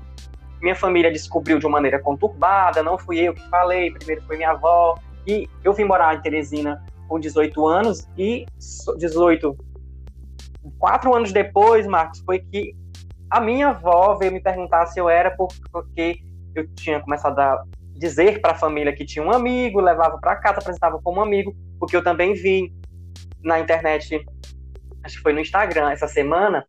Minha 0.60 0.74
família 0.74 1.10
descobriu 1.10 1.58
de 1.58 1.66
uma 1.66 1.72
maneira 1.72 2.00
conturbada, 2.00 2.82
não 2.82 2.98
fui 2.98 3.20
eu 3.20 3.34
que 3.34 3.48
falei, 3.48 3.90
primeiro 3.90 4.22
foi 4.22 4.36
minha 4.36 4.50
avó. 4.50 4.98
E 5.26 5.48
eu 5.64 5.72
vim 5.72 5.84
morar 5.84 6.14
em 6.14 6.20
Teresina 6.20 6.84
com 7.08 7.18
18 7.18 7.66
anos 7.66 8.08
e 8.16 8.46
18, 8.98 9.56
quatro 10.78 11.14
anos 11.14 11.32
depois, 11.32 11.86
Marcos, 11.86 12.20
foi 12.20 12.40
que 12.40 12.74
a 13.30 13.40
minha 13.40 13.68
avó 13.68 14.14
veio 14.14 14.32
me 14.32 14.40
perguntar 14.40 14.86
se 14.86 15.00
eu 15.00 15.08
era 15.08 15.30
porque 15.72 16.20
eu 16.54 16.66
tinha 16.74 17.00
começado 17.00 17.38
a 17.38 17.62
dizer 17.96 18.40
para 18.40 18.52
a 18.52 18.56
família 18.56 18.94
que 18.94 19.04
tinha 19.04 19.24
um 19.24 19.32
amigo, 19.32 19.80
levava 19.80 20.18
para 20.18 20.36
casa, 20.36 20.58
apresentava 20.58 21.00
como 21.02 21.20
amigo, 21.20 21.54
porque 21.78 21.96
eu 21.96 22.02
também 22.02 22.34
vi 22.34 22.72
na 23.42 23.58
internet, 23.58 24.24
acho 25.02 25.16
que 25.16 25.22
foi 25.22 25.32
no 25.32 25.40
Instagram 25.40 25.90
essa 25.90 26.08
semana, 26.08 26.66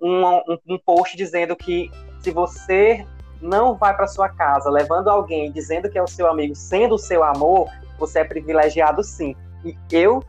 um, 0.00 0.24
um, 0.24 0.58
um 0.68 0.78
post 0.84 1.16
dizendo 1.16 1.54
que 1.56 1.90
se 2.20 2.30
você 2.30 3.06
não 3.40 3.76
vai 3.76 3.94
para 3.94 4.06
sua 4.06 4.28
casa 4.28 4.70
levando 4.70 5.08
alguém 5.08 5.52
dizendo 5.52 5.90
que 5.90 5.98
é 5.98 6.02
o 6.02 6.06
seu 6.06 6.28
amigo, 6.28 6.54
sendo 6.54 6.94
o 6.94 6.98
seu 6.98 7.22
amor, 7.22 7.68
você 7.98 8.20
é 8.20 8.24
privilegiado 8.24 9.02
sim. 9.02 9.34
E 9.64 9.76
eu 9.90 10.22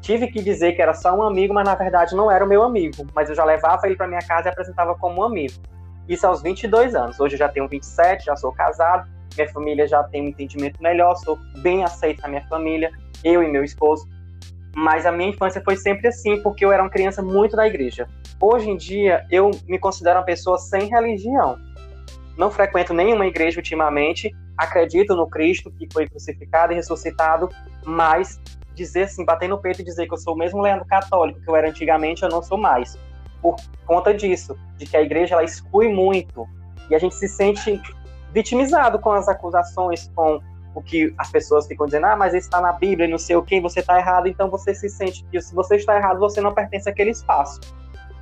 tive 0.00 0.28
que 0.28 0.42
dizer 0.42 0.72
que 0.72 0.82
era 0.82 0.94
só 0.94 1.14
um 1.14 1.22
amigo, 1.22 1.52
mas 1.52 1.64
na 1.64 1.74
verdade 1.74 2.14
não 2.14 2.30
era 2.30 2.44
o 2.44 2.48
meu 2.48 2.62
amigo. 2.62 3.06
Mas 3.14 3.28
eu 3.28 3.34
já 3.34 3.44
levava 3.44 3.86
ele 3.86 3.96
para 3.96 4.06
minha 4.06 4.20
casa 4.20 4.48
e 4.48 4.52
apresentava 4.52 4.94
como 4.94 5.20
um 5.20 5.24
amigo. 5.24 5.54
Isso 6.08 6.26
aos 6.26 6.42
22 6.42 6.94
anos. 6.94 7.18
Hoje 7.18 7.34
eu 7.34 7.38
já 7.38 7.48
tenho 7.48 7.68
27, 7.68 8.26
já 8.26 8.36
sou 8.36 8.52
casado, 8.52 9.08
minha 9.36 9.52
família 9.52 9.86
já 9.86 10.02
tem 10.04 10.22
um 10.22 10.28
entendimento 10.28 10.82
melhor, 10.82 11.14
sou 11.16 11.38
bem 11.58 11.84
aceito 11.84 12.22
na 12.22 12.28
minha 12.28 12.46
família, 12.48 12.90
eu 13.22 13.42
e 13.42 13.48
meu 13.48 13.64
esposo. 13.64 14.08
Mas 14.74 15.06
a 15.06 15.12
minha 15.12 15.30
infância 15.30 15.62
foi 15.64 15.76
sempre 15.76 16.08
assim, 16.08 16.40
porque 16.42 16.64
eu 16.64 16.72
era 16.72 16.82
uma 16.82 16.90
criança 16.90 17.22
muito 17.22 17.56
da 17.56 17.66
igreja. 17.66 18.08
Hoje 18.40 18.68
em 18.68 18.76
dia, 18.76 19.26
eu 19.30 19.50
me 19.66 19.78
considero 19.78 20.18
uma 20.18 20.24
pessoa 20.24 20.58
sem 20.58 20.88
religião. 20.88 21.58
Não 22.36 22.50
frequento 22.50 22.92
nenhuma 22.92 23.26
igreja 23.26 23.58
ultimamente, 23.58 24.34
acredito 24.56 25.14
no 25.16 25.26
Cristo 25.26 25.70
que 25.70 25.88
foi 25.90 26.06
crucificado 26.06 26.72
e 26.72 26.76
ressuscitado, 26.76 27.48
mas 27.84 28.40
dizer 28.74 29.04
assim, 29.04 29.24
bater 29.24 29.48
no 29.48 29.58
peito 29.58 29.80
e 29.80 29.84
dizer 29.84 30.06
que 30.06 30.12
eu 30.12 30.18
sou 30.18 30.34
o 30.34 30.36
mesmo 30.36 30.60
Leandro 30.60 30.84
católico 30.86 31.40
que 31.40 31.48
eu 31.48 31.56
era 31.56 31.68
antigamente, 31.68 32.22
eu 32.22 32.28
não 32.28 32.42
sou 32.42 32.58
mais. 32.58 32.98
Por 33.40 33.56
conta 33.86 34.12
disso, 34.12 34.56
de 34.76 34.86
que 34.86 34.96
a 34.96 35.02
igreja 35.02 35.34
ela 35.34 35.44
exclui 35.44 35.88
muito 35.88 36.46
e 36.90 36.94
a 36.94 36.98
gente 36.98 37.14
se 37.14 37.26
sente 37.26 37.80
vitimizado 38.36 38.98
com 38.98 39.12
as 39.12 39.28
acusações, 39.28 40.10
com 40.14 40.38
o 40.74 40.82
que 40.82 41.14
as 41.16 41.30
pessoas 41.30 41.66
ficam 41.66 41.86
dizendo, 41.86 42.04
ah, 42.04 42.16
mas 42.16 42.34
isso 42.34 42.48
está 42.48 42.60
na 42.60 42.70
Bíblia, 42.70 43.08
não 43.08 43.16
sei 43.16 43.34
o 43.34 43.42
que, 43.42 43.58
você 43.62 43.80
está 43.80 43.98
errado, 43.98 44.28
então 44.28 44.50
você 44.50 44.74
se 44.74 44.90
sente 44.90 45.24
que 45.32 45.40
se 45.40 45.54
você 45.54 45.76
está 45.76 45.96
errado, 45.96 46.18
você 46.18 46.38
não 46.38 46.52
pertence 46.52 46.86
àquele 46.86 47.12
espaço. 47.12 47.58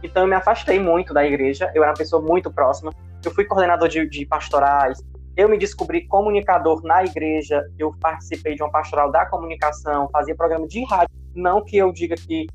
Então 0.05 0.23
eu 0.23 0.29
me 0.29 0.37
afastei 0.37 0.79
muito 0.79 1.13
da 1.13 1.27
igreja, 1.27 1.69
eu 1.75 1.83
era 1.83 1.91
uma 1.91 1.99
pessoa 1.99 2.23
muito 2.23 2.49
próxima, 2.49 2.93
eu 3.25 3.35
fui 3.35 3.45
coordenador 3.45 3.89
de, 3.89 4.09
de 4.09 4.25
pastorais, 4.25 5.03
eu 5.37 5.49
me 5.49 5.59
descobri 5.59 6.07
comunicador 6.07 6.81
na 6.85 7.03
igreja, 7.03 7.69
eu 7.77 7.93
participei 8.01 8.55
de 8.55 8.63
uma 8.63 8.71
pastoral 8.71 9.11
da 9.11 9.27
comunicação, 9.27 10.09
fazia 10.13 10.37
programa 10.37 10.69
de 10.69 10.85
rádio. 10.85 11.13
Não 11.35 11.65
que 11.65 11.77
eu 11.77 11.93
diga 11.93 12.15
que 12.15 12.47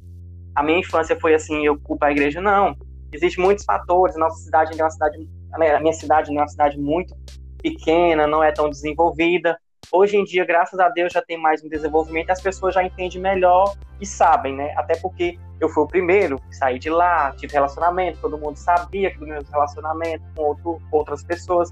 a 0.56 0.64
minha 0.64 0.80
infância 0.80 1.20
foi 1.20 1.34
assim, 1.34 1.66
eu 1.66 1.78
culpo 1.78 2.06
a 2.06 2.12
igreja, 2.12 2.40
não. 2.40 2.74
Existem 3.12 3.44
muitos 3.44 3.66
fatores, 3.66 4.16
nossa 4.16 4.38
cidade 4.46 4.80
é 4.80 4.82
uma 4.82 4.90
cidade, 4.90 5.30
a 5.52 5.80
minha 5.82 5.92
cidade 5.92 6.30
é 6.30 6.40
uma 6.40 6.48
cidade 6.48 6.80
muito 6.80 7.14
pequena, 7.62 8.28
não 8.28 8.44
é 8.44 8.52
tão 8.52 8.70
desenvolvida. 8.70 9.58
Hoje 9.92 10.18
em 10.18 10.24
dia, 10.24 10.46
graças 10.46 10.80
a 10.80 10.88
Deus, 10.90 11.12
já 11.12 11.22
tem 11.22 11.38
mais 11.38 11.64
um 11.64 11.70
desenvolvimento, 11.70 12.30
as 12.30 12.42
pessoas 12.42 12.76
já 12.76 12.84
entendem 12.84 13.20
melhor 13.20 13.76
e 14.00 14.06
sabem, 14.06 14.56
né? 14.56 14.74
Até 14.78 14.96
porque 14.98 15.38
eu 15.60 15.68
fui 15.68 15.84
o 15.84 15.88
primeiro 15.88 16.40
que 16.40 16.56
saí 16.56 16.78
de 16.78 16.90
lá, 16.90 17.32
tive 17.36 17.54
relacionamento, 17.54 18.20
todo 18.22 18.38
mundo 18.38 18.56
sabia 18.58 19.10
que 19.12 19.18
do 19.18 19.26
meu 19.26 19.42
relacionamento 19.52 20.24
com 20.36 20.44
outro, 20.44 20.82
outras 20.92 21.24
pessoas. 21.24 21.70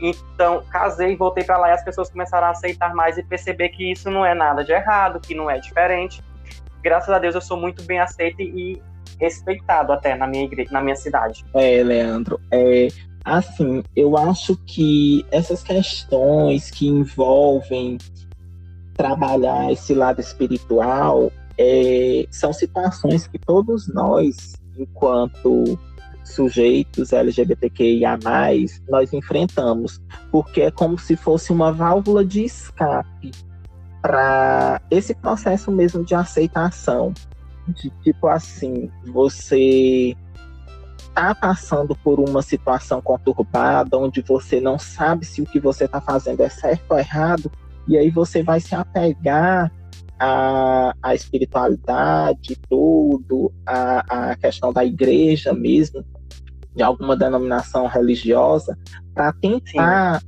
Então, 0.00 0.64
casei, 0.70 1.16
voltei 1.16 1.44
para 1.44 1.58
lá 1.58 1.70
e 1.70 1.72
as 1.72 1.84
pessoas 1.84 2.10
começaram 2.10 2.46
a 2.46 2.50
aceitar 2.50 2.94
mais 2.94 3.18
e 3.18 3.22
perceber 3.22 3.70
que 3.70 3.90
isso 3.90 4.10
não 4.10 4.24
é 4.24 4.34
nada 4.34 4.64
de 4.64 4.72
errado, 4.72 5.20
que 5.20 5.34
não 5.34 5.50
é 5.50 5.58
diferente. 5.58 6.22
Graças 6.80 7.10
a 7.10 7.18
Deus 7.18 7.34
eu 7.34 7.40
sou 7.40 7.56
muito 7.56 7.82
bem 7.84 8.00
aceito 8.00 8.40
e 8.40 8.80
respeitado 9.20 9.92
até 9.92 10.14
na 10.14 10.26
minha 10.26 10.44
igreja, 10.44 10.70
na 10.72 10.80
minha 10.80 10.96
cidade. 10.96 11.44
É, 11.54 11.82
Leandro, 11.82 12.40
é 12.50 12.88
assim, 13.24 13.82
eu 13.94 14.16
acho 14.16 14.56
que 14.66 15.24
essas 15.30 15.62
questões 15.62 16.70
que 16.70 16.88
envolvem 16.88 17.98
trabalhar 18.94 19.72
esse 19.72 19.94
lado 19.94 20.20
espiritual 20.20 21.30
é, 21.58 22.26
são 22.30 22.52
situações 22.52 23.26
que 23.26 23.38
todos 23.38 23.92
nós, 23.92 24.54
enquanto 24.76 25.78
sujeitos 26.24 27.12
LGBTQIA+, 27.12 28.18
nós 28.88 29.12
enfrentamos, 29.12 30.00
porque 30.30 30.62
é 30.62 30.70
como 30.70 30.98
se 30.98 31.16
fosse 31.16 31.52
uma 31.52 31.72
válvula 31.72 32.24
de 32.24 32.44
escape 32.44 33.32
para 34.00 34.80
esse 34.90 35.14
processo 35.14 35.70
mesmo 35.70 36.04
de 36.04 36.14
aceitação, 36.14 37.12
de 37.68 37.90
tipo 38.02 38.26
assim, 38.26 38.90
você 39.06 40.16
tá 41.14 41.34
passando 41.34 41.94
por 41.96 42.18
uma 42.18 42.42
situação 42.42 43.00
conturbada, 43.00 43.98
onde 43.98 44.20
você 44.22 44.60
não 44.60 44.78
sabe 44.78 45.24
se 45.24 45.42
o 45.42 45.46
que 45.46 45.60
você 45.60 45.84
está 45.84 46.00
fazendo 46.00 46.40
é 46.40 46.48
certo 46.48 46.90
ou 46.90 46.98
errado, 46.98 47.50
e 47.86 47.96
aí 47.96 48.10
você 48.10 48.42
vai 48.42 48.60
se 48.60 48.74
apegar 48.74 49.70
à, 50.18 50.94
à 51.02 51.14
espiritualidade, 51.14 52.56
tudo, 52.68 53.52
a, 53.66 54.30
a 54.30 54.36
questão 54.36 54.72
da 54.72 54.84
igreja 54.84 55.52
mesmo, 55.52 56.04
de 56.74 56.82
alguma 56.82 57.16
denominação 57.16 57.86
religiosa, 57.86 58.78
para 59.14 59.32
tentar 59.34 60.20
Sim. 60.20 60.26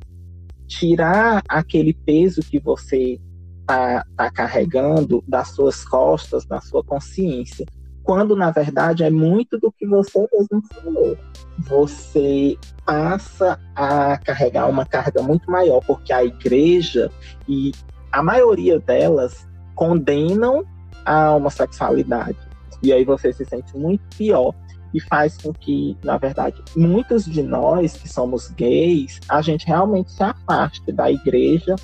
tirar 0.66 1.42
aquele 1.48 1.94
peso 1.94 2.42
que 2.42 2.58
você 2.58 3.18
está 3.60 4.04
tá 4.16 4.30
carregando 4.30 5.24
das 5.26 5.48
suas 5.48 5.84
costas, 5.84 6.44
da 6.44 6.60
sua 6.60 6.84
consciência. 6.84 7.64
Quando, 8.04 8.36
na 8.36 8.50
verdade, 8.50 9.02
é 9.02 9.10
muito 9.10 9.58
do 9.58 9.72
que 9.72 9.86
você 9.86 10.28
mesmo 10.32 10.62
falou. 10.72 11.16
Você 11.58 12.58
passa 12.84 13.58
a 13.74 14.18
carregar 14.18 14.68
uma 14.68 14.84
carga 14.84 15.22
muito 15.22 15.50
maior, 15.50 15.80
porque 15.80 16.12
a 16.12 16.22
igreja 16.22 17.10
e 17.48 17.72
a 18.12 18.22
maioria 18.22 18.78
delas 18.78 19.48
condenam 19.74 20.64
a 21.04 21.34
homossexualidade. 21.34 22.36
E 22.82 22.92
aí 22.92 23.04
você 23.04 23.32
se 23.32 23.44
sente 23.44 23.76
muito 23.76 24.02
pior 24.16 24.54
e 24.92 25.00
faz 25.00 25.36
com 25.38 25.52
que, 25.52 25.96
na 26.04 26.16
verdade, 26.16 26.62
muitos 26.76 27.24
de 27.24 27.42
nós 27.42 27.96
que 27.96 28.08
somos 28.08 28.50
gays, 28.50 29.18
a 29.28 29.42
gente 29.42 29.66
realmente 29.66 30.12
se 30.12 30.22
afaste 30.22 30.92
da 30.92 31.10
igreja 31.10 31.74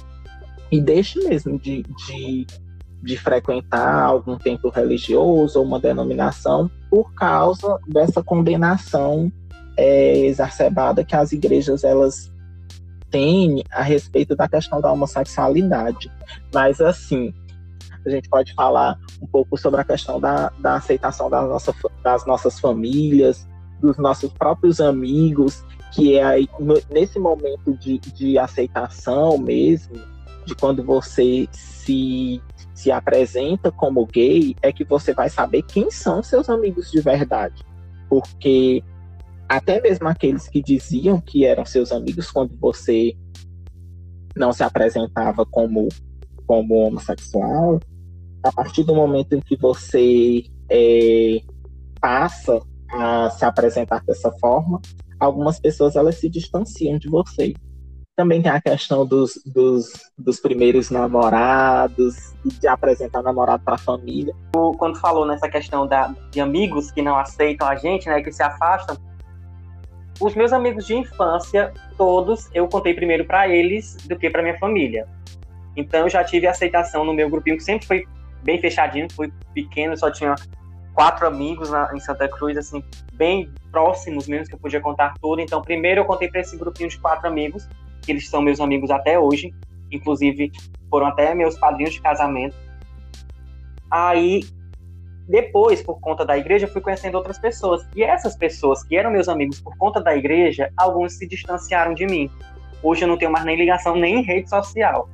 e 0.70 0.80
deixe 0.80 1.18
mesmo 1.26 1.58
de, 1.58 1.82
de, 1.82 2.46
de 3.02 3.16
frequentar 3.16 4.04
algum 4.04 4.36
templo 4.36 4.70
religioso 4.70 5.58
ou 5.58 5.64
uma 5.64 5.80
denominação 5.80 6.70
por 6.90 7.12
causa 7.14 7.78
dessa 7.86 8.22
condenação 8.22 9.32
é, 9.76 10.18
exacerbada 10.26 11.04
que 11.04 11.16
as 11.16 11.32
igrejas 11.32 11.84
elas 11.84 12.30
tem 13.10 13.64
a 13.70 13.82
respeito 13.82 14.36
da 14.36 14.48
questão 14.48 14.80
da 14.80 14.92
homossexualidade. 14.92 16.10
Mas, 16.54 16.80
assim, 16.80 17.34
a 18.06 18.10
gente 18.10 18.28
pode 18.28 18.54
falar 18.54 18.98
um 19.20 19.26
pouco 19.26 19.58
sobre 19.58 19.80
a 19.80 19.84
questão 19.84 20.20
da, 20.20 20.50
da 20.58 20.76
aceitação 20.76 21.28
das, 21.28 21.48
nossa, 21.48 21.74
das 22.02 22.26
nossas 22.26 22.60
famílias, 22.60 23.48
dos 23.80 23.98
nossos 23.98 24.32
próprios 24.32 24.80
amigos, 24.80 25.64
que 25.92 26.16
é 26.16 26.22
aí, 26.22 26.48
nesse 26.90 27.18
momento 27.18 27.74
de, 27.76 27.98
de 27.98 28.38
aceitação 28.38 29.36
mesmo, 29.38 29.96
de 30.50 30.56
quando 30.56 30.82
você 30.82 31.48
se, 31.52 32.42
se 32.74 32.90
apresenta 32.90 33.70
como 33.70 34.04
gay, 34.06 34.56
é 34.60 34.72
que 34.72 34.84
você 34.84 35.14
vai 35.14 35.30
saber 35.30 35.62
quem 35.62 35.90
são 35.90 36.22
seus 36.22 36.50
amigos 36.50 36.90
de 36.90 37.00
verdade. 37.00 37.64
Porque 38.08 38.82
até 39.48 39.80
mesmo 39.80 40.08
aqueles 40.08 40.48
que 40.48 40.60
diziam 40.60 41.20
que 41.20 41.44
eram 41.44 41.64
seus 41.64 41.92
amigos 41.92 42.30
quando 42.30 42.56
você 42.58 43.16
não 44.36 44.52
se 44.52 44.62
apresentava 44.62 45.46
como, 45.46 45.88
como 46.46 46.74
homossexual, 46.74 47.78
a 48.42 48.50
partir 48.50 48.82
do 48.82 48.94
momento 48.94 49.34
em 49.34 49.40
que 49.40 49.56
você 49.56 50.44
é, 50.68 51.40
passa 52.00 52.60
a 52.90 53.30
se 53.30 53.44
apresentar 53.44 54.02
dessa 54.04 54.32
forma, 54.32 54.80
algumas 55.18 55.60
pessoas 55.60 55.94
elas 55.94 56.16
se 56.16 56.28
distanciam 56.28 56.98
de 56.98 57.08
você. 57.08 57.54
Também 58.20 58.42
tem 58.42 58.52
a 58.52 58.60
questão 58.60 59.06
dos, 59.06 59.40
dos, 59.46 60.12
dos 60.18 60.38
primeiros 60.38 60.90
namorados, 60.90 62.34
de 62.44 62.68
apresentar 62.68 63.22
namorado 63.22 63.64
para 63.64 63.76
a 63.76 63.78
família. 63.78 64.34
Quando 64.76 65.00
falou 65.00 65.24
nessa 65.24 65.48
questão 65.48 65.86
da, 65.86 66.14
de 66.30 66.38
amigos 66.38 66.90
que 66.90 67.00
não 67.00 67.16
aceitam 67.16 67.66
a 67.66 67.76
gente, 67.76 68.10
né, 68.10 68.20
que 68.20 68.30
se 68.30 68.42
afastam, 68.42 68.94
os 70.20 70.34
meus 70.34 70.52
amigos 70.52 70.86
de 70.86 70.96
infância, 70.96 71.72
todos, 71.96 72.50
eu 72.52 72.68
contei 72.68 72.92
primeiro 72.92 73.24
para 73.24 73.48
eles 73.48 73.96
do 74.04 74.14
que 74.18 74.28
para 74.28 74.42
minha 74.42 74.58
família. 74.58 75.08
Então 75.74 76.00
eu 76.00 76.10
já 76.10 76.22
tive 76.22 76.46
aceitação 76.46 77.02
no 77.02 77.14
meu 77.14 77.30
grupinho, 77.30 77.56
que 77.56 77.64
sempre 77.64 77.86
foi 77.86 78.04
bem 78.42 78.60
fechadinho, 78.60 79.08
foi 79.14 79.32
pequeno, 79.54 79.96
só 79.96 80.10
tinha 80.10 80.34
quatro 80.92 81.26
amigos 81.26 81.70
na, 81.70 81.90
em 81.94 82.00
Santa 82.00 82.28
Cruz, 82.28 82.58
assim, 82.58 82.84
bem 83.14 83.50
próximos 83.72 84.28
mesmo, 84.28 84.46
que 84.46 84.54
eu 84.56 84.58
podia 84.58 84.82
contar 84.82 85.14
tudo. 85.22 85.40
Então, 85.40 85.62
primeiro 85.62 86.02
eu 86.02 86.04
contei 86.04 86.28
para 86.28 86.42
esse 86.42 86.54
grupinho 86.58 86.90
de 86.90 86.98
quatro 86.98 87.26
amigos, 87.26 87.66
que 88.10 88.14
eles 88.14 88.28
são 88.28 88.42
meus 88.42 88.60
amigos 88.60 88.90
até 88.90 89.18
hoje, 89.18 89.54
inclusive 89.90 90.50
foram 90.90 91.06
até 91.06 91.32
meus 91.32 91.56
padrinhos 91.56 91.94
de 91.94 92.02
casamento. 92.02 92.56
Aí 93.88 94.40
depois, 95.28 95.80
por 95.80 96.00
conta 96.00 96.24
da 96.24 96.36
igreja, 96.36 96.66
fui 96.66 96.80
conhecendo 96.80 97.14
outras 97.14 97.38
pessoas. 97.38 97.86
E 97.94 98.02
essas 98.02 98.34
pessoas 98.34 98.82
que 98.82 98.96
eram 98.96 99.12
meus 99.12 99.28
amigos 99.28 99.60
por 99.60 99.76
conta 99.76 100.00
da 100.00 100.16
igreja, 100.16 100.72
alguns 100.76 101.12
se 101.12 101.26
distanciaram 101.28 101.94
de 101.94 102.04
mim. 102.04 102.28
Hoje 102.82 103.04
eu 103.04 103.08
não 103.08 103.16
tenho 103.16 103.30
mais 103.30 103.44
nem 103.44 103.56
ligação 103.56 103.94
nem 103.94 104.16
em 104.16 104.22
rede 104.22 104.50
social. 104.50 105.08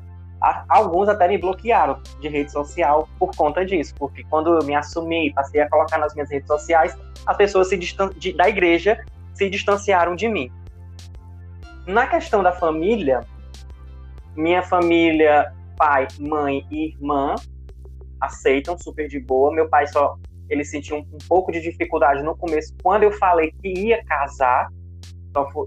Alguns 0.68 1.08
até 1.08 1.28
me 1.28 1.36
bloquearam 1.36 2.00
de 2.20 2.28
rede 2.28 2.50
social 2.50 3.08
por 3.18 3.34
conta 3.36 3.64
disso, 3.64 3.94
porque 3.98 4.24
quando 4.24 4.54
eu 4.54 4.64
me 4.64 4.74
assumi, 4.74 5.32
passei 5.34 5.60
a 5.60 5.68
colocar 5.68 5.98
nas 5.98 6.14
minhas 6.14 6.30
redes 6.30 6.46
sociais, 6.46 6.96
as 7.26 7.36
pessoas 7.36 7.68
se 7.68 7.76
de, 7.76 8.32
da 8.32 8.48
igreja 8.48 9.04
se 9.34 9.50
distanciaram 9.50 10.14
de 10.14 10.28
mim. 10.28 10.50
Na 11.86 12.06
questão 12.06 12.42
da 12.42 12.52
família, 12.52 13.20
minha 14.34 14.62
família, 14.62 15.52
pai, 15.76 16.08
mãe 16.18 16.66
e 16.70 16.88
irmã, 16.88 17.34
aceitam 18.20 18.76
super 18.76 19.08
de 19.08 19.20
boa. 19.20 19.52
Meu 19.54 19.68
pai 19.68 19.86
só 19.86 20.16
ele 20.48 20.64
sentiu 20.64 20.96
um, 20.96 21.00
um 21.00 21.18
pouco 21.28 21.52
de 21.52 21.60
dificuldade 21.60 22.22
no 22.22 22.36
começo 22.36 22.74
quando 22.82 23.04
eu 23.04 23.12
falei 23.12 23.52
que 23.62 23.68
ia 23.68 24.04
casar. 24.04 24.68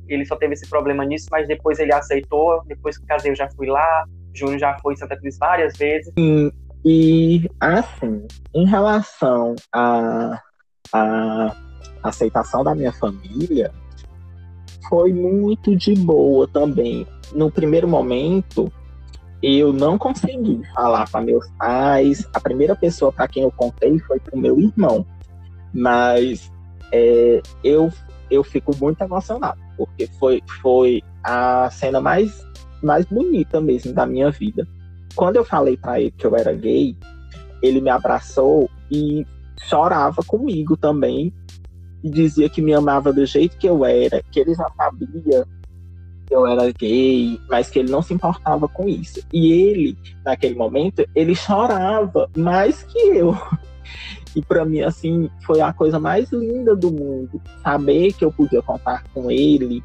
Ele 0.07 0.25
só 0.25 0.35
teve 0.35 0.53
esse 0.53 0.67
problema 0.67 1.05
nisso, 1.05 1.27
mas 1.31 1.47
depois 1.47 1.79
ele 1.79 1.93
aceitou. 1.93 2.63
Depois 2.65 2.97
que 2.97 3.05
casei, 3.05 3.31
eu 3.31 3.35
já 3.35 3.49
fui 3.51 3.67
lá. 3.67 4.05
Júnior 4.33 4.59
já 4.59 4.77
foi 4.79 4.93
em 4.93 4.97
Santa 4.97 5.17
Cruz 5.17 5.38
várias 5.38 5.77
vezes. 5.77 6.11
E, 6.17 6.51
e 6.83 7.49
assim, 7.59 8.25
em 8.53 8.65
relação 8.65 9.55
à 9.73 10.41
a, 10.91 11.55
a 12.03 12.09
aceitação 12.09 12.63
da 12.63 12.73
minha 12.73 12.91
família, 12.93 13.71
foi 14.89 15.13
muito 15.13 15.75
de 15.75 15.94
boa 15.94 16.48
também. 16.48 17.05
No 17.31 17.51
primeiro 17.51 17.87
momento, 17.87 18.72
eu 19.42 19.72
não 19.72 19.98
consegui 19.98 20.61
falar 20.74 21.09
para 21.09 21.22
meus 21.22 21.48
pais. 21.51 22.27
A 22.33 22.40
primeira 22.40 22.75
pessoa 22.75 23.11
para 23.11 23.27
quem 23.27 23.44
eu 23.44 23.51
contei 23.51 23.98
foi 24.00 24.20
para 24.20 24.35
o 24.35 24.40
meu 24.40 24.59
irmão. 24.59 25.05
Mas 25.74 26.51
é, 26.92 27.42
eu, 27.63 27.92
eu 28.29 28.44
fico 28.44 28.75
muito 28.81 29.01
emocionado, 29.01 29.61
porque 29.77 30.07
foi, 30.20 30.42
foi 30.61 31.03
a 31.24 31.70
cena 31.70 32.01
mais, 32.01 32.44
mais 32.81 33.05
bonita 33.05 33.61
mesmo 33.61 33.94
da 33.94 34.05
minha 34.05 34.31
vida. 34.31 34.68
Quando 35.16 35.35
eu 35.35 35.46
falei 35.46 35.77
para 35.77 36.01
ele 36.01 36.11
que 36.11 36.25
eu 36.25 36.35
era 36.35 36.51
gay, 36.53 36.98
ele 37.61 37.79
me 37.79 37.90
abraçou 37.90 38.70
e 38.90 39.25
chorava 39.61 40.24
comigo 40.24 40.75
também. 40.75 41.33
E 42.03 42.09
dizia 42.09 42.50
que 42.50 42.62
me 42.62 42.74
amava 42.74 43.12
do 43.12 43.25
jeito 43.25 43.57
que 43.57 43.68
eu 43.68 43.83
era, 43.85 44.22
que 44.31 44.40
ele 44.40 44.53
já 44.53 44.70
sabia 44.75 45.46
eu 46.29 46.46
era 46.46 46.72
gay, 46.72 47.40
mas 47.50 47.70
que 47.70 47.79
ele 47.79 47.92
não 47.92 48.01
se 48.01 48.14
importava 48.14 48.68
com 48.68 48.88
isso. 48.88 49.20
E 49.33 49.51
ele, 49.51 49.98
naquele 50.24 50.55
momento, 50.55 51.03
ele 51.16 51.33
chorava 51.35 52.29
mais 52.38 52.83
que 52.83 53.00
eu. 53.00 53.35
E 54.35 54.44
para 54.44 54.64
mim, 54.64 54.81
assim, 54.81 55.27
foi 55.44 55.59
a 55.59 55.74
coisa 55.74 56.00
mais 56.00 56.31
linda 56.31 56.75
do 56.75 56.92
mundo. 56.92 57.42
Saber 57.64 58.14
que 58.14 58.24
eu 58.24 58.31
podia 58.31 58.62
contar 58.62 59.03
com 59.12 59.31
ele 59.31 59.83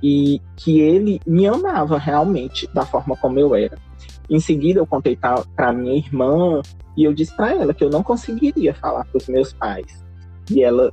e 0.00 0.40
que 0.54 0.80
ele 0.80 1.20
me 1.26 1.44
amava 1.48 1.98
realmente 1.98 2.68
da 2.72 2.86
forma 2.86 3.16
como 3.16 3.40
eu 3.40 3.52
era. 3.52 3.76
Em 4.30 4.38
seguida, 4.38 4.78
eu 4.78 4.86
contei 4.86 5.16
para 5.16 5.72
minha 5.72 5.96
irmã 5.96 6.62
e 6.96 7.02
eu 7.02 7.12
disse 7.12 7.34
para 7.34 7.52
ela 7.52 7.74
que 7.74 7.82
eu 7.82 7.90
não 7.90 8.00
conseguiria 8.00 8.72
falar 8.74 9.04
para 9.06 9.18
os 9.18 9.26
meus 9.26 9.52
pais. 9.52 10.04
E 10.48 10.62
ela, 10.62 10.92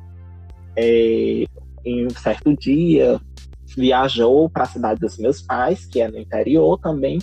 é, 0.77 1.45
em 1.83 2.05
um 2.05 2.09
certo 2.11 2.55
dia, 2.55 3.19
viajou 3.75 4.49
para 4.49 4.63
a 4.63 4.67
cidade 4.67 4.99
dos 4.99 5.17
meus 5.17 5.41
pais, 5.41 5.85
que 5.85 5.99
é 5.99 6.07
no 6.07 6.17
interior 6.17 6.77
também, 6.79 7.19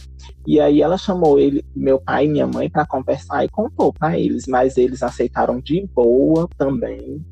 e 0.47 0.61
aí 0.61 0.83
ela 0.83 0.99
chamou 0.99 1.39
ele, 1.39 1.65
meu 1.75 2.01
pai 2.01 2.27
e 2.27 2.29
minha 2.29 2.47
mãe 2.47 2.69
para 2.69 2.87
conversar 2.87 3.45
e 3.45 3.49
contou 3.49 3.93
para 3.93 4.19
eles, 4.19 4.47
mas 4.47 4.77
eles 4.77 5.03
aceitaram 5.03 5.61
de 5.61 5.87
boa 5.95 6.49
também. 6.59 7.25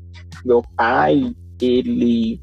Meu 0.43 0.63
pai, 0.75 1.35
ele 1.61 2.41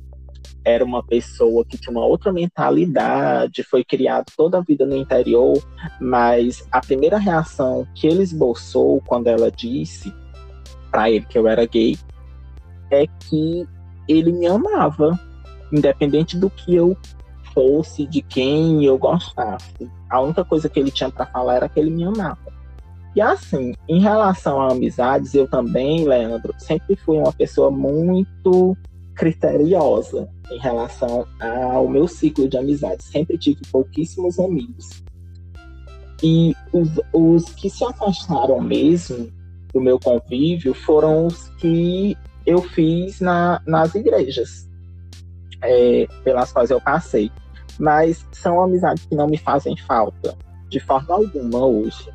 era 0.64 0.84
uma 0.84 1.02
pessoa 1.02 1.64
que 1.64 1.78
tinha 1.78 1.90
uma 1.90 2.04
outra 2.04 2.32
mentalidade, 2.32 3.62
foi 3.62 3.82
criado 3.82 4.26
toda 4.36 4.58
a 4.58 4.62
vida 4.62 4.84
no 4.84 4.96
interior, 4.96 5.56
mas 6.00 6.66
a 6.70 6.80
primeira 6.80 7.18
reação 7.18 7.86
que 7.94 8.06
ele 8.06 8.22
esboçou 8.22 9.02
quando 9.06 9.28
ela 9.28 9.50
disse 9.50 10.12
para 10.90 11.10
ele 11.10 11.24
que 11.24 11.38
eu 11.38 11.48
era 11.48 11.64
gay 11.66 11.96
é 12.90 13.06
que 13.06 13.66
ele 14.08 14.32
me 14.32 14.46
amava, 14.46 15.18
independente 15.72 16.36
do 16.36 16.50
que 16.50 16.74
eu 16.74 16.96
fosse, 17.54 18.06
de 18.06 18.22
quem 18.22 18.84
eu 18.84 18.98
gostasse. 18.98 19.90
A 20.08 20.20
única 20.20 20.44
coisa 20.44 20.68
que 20.68 20.78
ele 20.78 20.90
tinha 20.90 21.10
para 21.10 21.26
falar 21.26 21.56
era 21.56 21.68
que 21.68 21.78
ele 21.78 21.90
me 21.90 22.04
amava. 22.04 22.50
E 23.14 23.20
assim, 23.20 23.74
em 23.88 24.00
relação 24.00 24.60
a 24.60 24.70
amizades, 24.70 25.34
eu 25.34 25.48
também, 25.48 26.06
Leandro, 26.06 26.54
sempre 26.58 26.94
fui 26.96 27.18
uma 27.18 27.32
pessoa 27.32 27.70
muito 27.70 28.76
criteriosa 29.14 30.28
em 30.50 30.58
relação 30.58 31.26
ao 31.40 31.88
meu 31.88 32.06
ciclo 32.06 32.48
de 32.48 32.56
amizades. 32.56 33.06
Sempre 33.06 33.36
tive 33.36 33.60
pouquíssimos 33.70 34.38
amigos. 34.38 35.02
E 36.22 36.54
os, 36.72 36.88
os 37.12 37.44
que 37.54 37.68
se 37.68 37.84
afastaram 37.84 38.60
mesmo 38.60 39.30
do 39.72 39.80
meu 39.80 39.98
convívio 39.98 40.74
foram 40.74 41.26
os 41.26 41.48
que 41.60 42.16
eu 42.50 42.60
fiz 42.60 43.20
na, 43.20 43.62
nas 43.66 43.94
igrejas 43.94 44.68
é, 45.62 46.06
pelas 46.24 46.52
quais 46.52 46.70
eu 46.70 46.80
passei. 46.80 47.30
Mas 47.78 48.26
são 48.32 48.60
amizades 48.60 49.06
que 49.06 49.14
não 49.14 49.26
me 49.26 49.38
fazem 49.38 49.76
falta, 49.76 50.36
de 50.68 50.80
forma 50.80 51.14
alguma 51.14 51.64
hoje. 51.64 52.10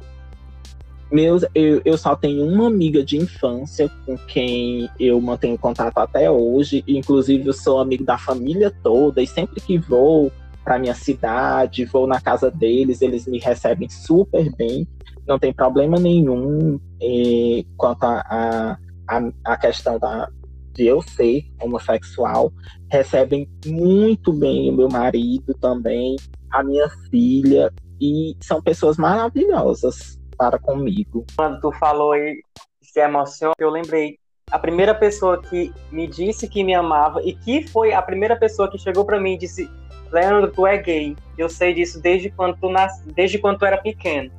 Meus, 1.11 1.43
eu, 1.55 1.81
eu 1.85 1.97
só 1.97 2.15
tenho 2.15 2.45
uma 2.45 2.67
amiga 2.67 3.03
de 3.03 3.17
infância 3.17 3.89
com 4.05 4.17
quem 4.17 4.89
eu 4.99 5.19
mantenho 5.21 5.57
contato 5.57 5.97
até 5.97 6.29
hoje. 6.29 6.83
Inclusive, 6.87 7.47
eu 7.47 7.53
sou 7.53 7.79
amigo 7.79 8.03
da 8.03 8.17
família 8.17 8.71
toda 8.83 9.21
e 9.21 9.27
sempre 9.27 9.61
que 9.61 9.77
vou 9.77 10.31
para 10.63 10.79
minha 10.79 10.95
cidade, 10.95 11.85
vou 11.85 12.07
na 12.07 12.19
casa 12.19 12.49
deles, 12.49 13.01
eles 13.01 13.27
me 13.27 13.37
recebem 13.37 13.87
super 13.87 14.51
bem, 14.55 14.87
não 15.27 15.37
tem 15.37 15.53
problema 15.53 15.99
nenhum 15.99 16.79
eh, 16.99 17.63
quanto 17.77 18.03
a, 18.03 18.21
a, 18.27 18.77
a, 19.07 19.57
questão 19.57 19.99
da, 19.99 20.29
de 20.73 20.85
eu 20.85 21.01
ser 21.01 21.45
homossexual, 21.61 22.51
recebem 22.91 23.49
muito 23.65 24.33
bem 24.33 24.69
o 24.69 24.73
meu 24.73 24.89
marido 24.89 25.53
também, 25.55 26.15
a 26.51 26.63
minha 26.63 26.89
filha, 27.09 27.71
e 27.99 28.35
são 28.41 28.61
pessoas 28.61 28.97
maravilhosas 28.97 30.19
para 30.37 30.59
comigo. 30.59 31.25
Quando 31.35 31.59
tu 31.61 31.71
falou 31.73 32.11
aí 32.11 32.41
se 32.81 32.99
emociona, 32.99 33.53
eu 33.59 33.69
lembrei 33.69 34.17
a 34.51 34.59
primeira 34.59 34.93
pessoa 34.93 35.41
que 35.41 35.73
me 35.91 36.07
disse 36.07 36.47
que 36.47 36.63
me 36.63 36.73
amava 36.73 37.21
e 37.23 37.33
que 37.33 37.67
foi 37.67 37.93
a 37.93 38.01
primeira 38.01 38.35
pessoa 38.35 38.69
que 38.69 38.77
chegou 38.77 39.03
para 39.05 39.19
mim 39.19 39.33
e 39.33 39.37
disse: 39.39 39.69
Leandro, 40.11 40.51
tu 40.51 40.67
é 40.67 40.77
gay. 40.77 41.15
Eu 41.37 41.49
sei 41.49 41.73
disso 41.73 42.01
desde 42.01 42.29
quando 42.29 42.57
tu 42.57 42.69
nas... 42.69 43.01
desde 43.01 43.37
quando 43.39 43.59
tu 43.59 43.65
era 43.65 43.77
pequeno. 43.77 44.31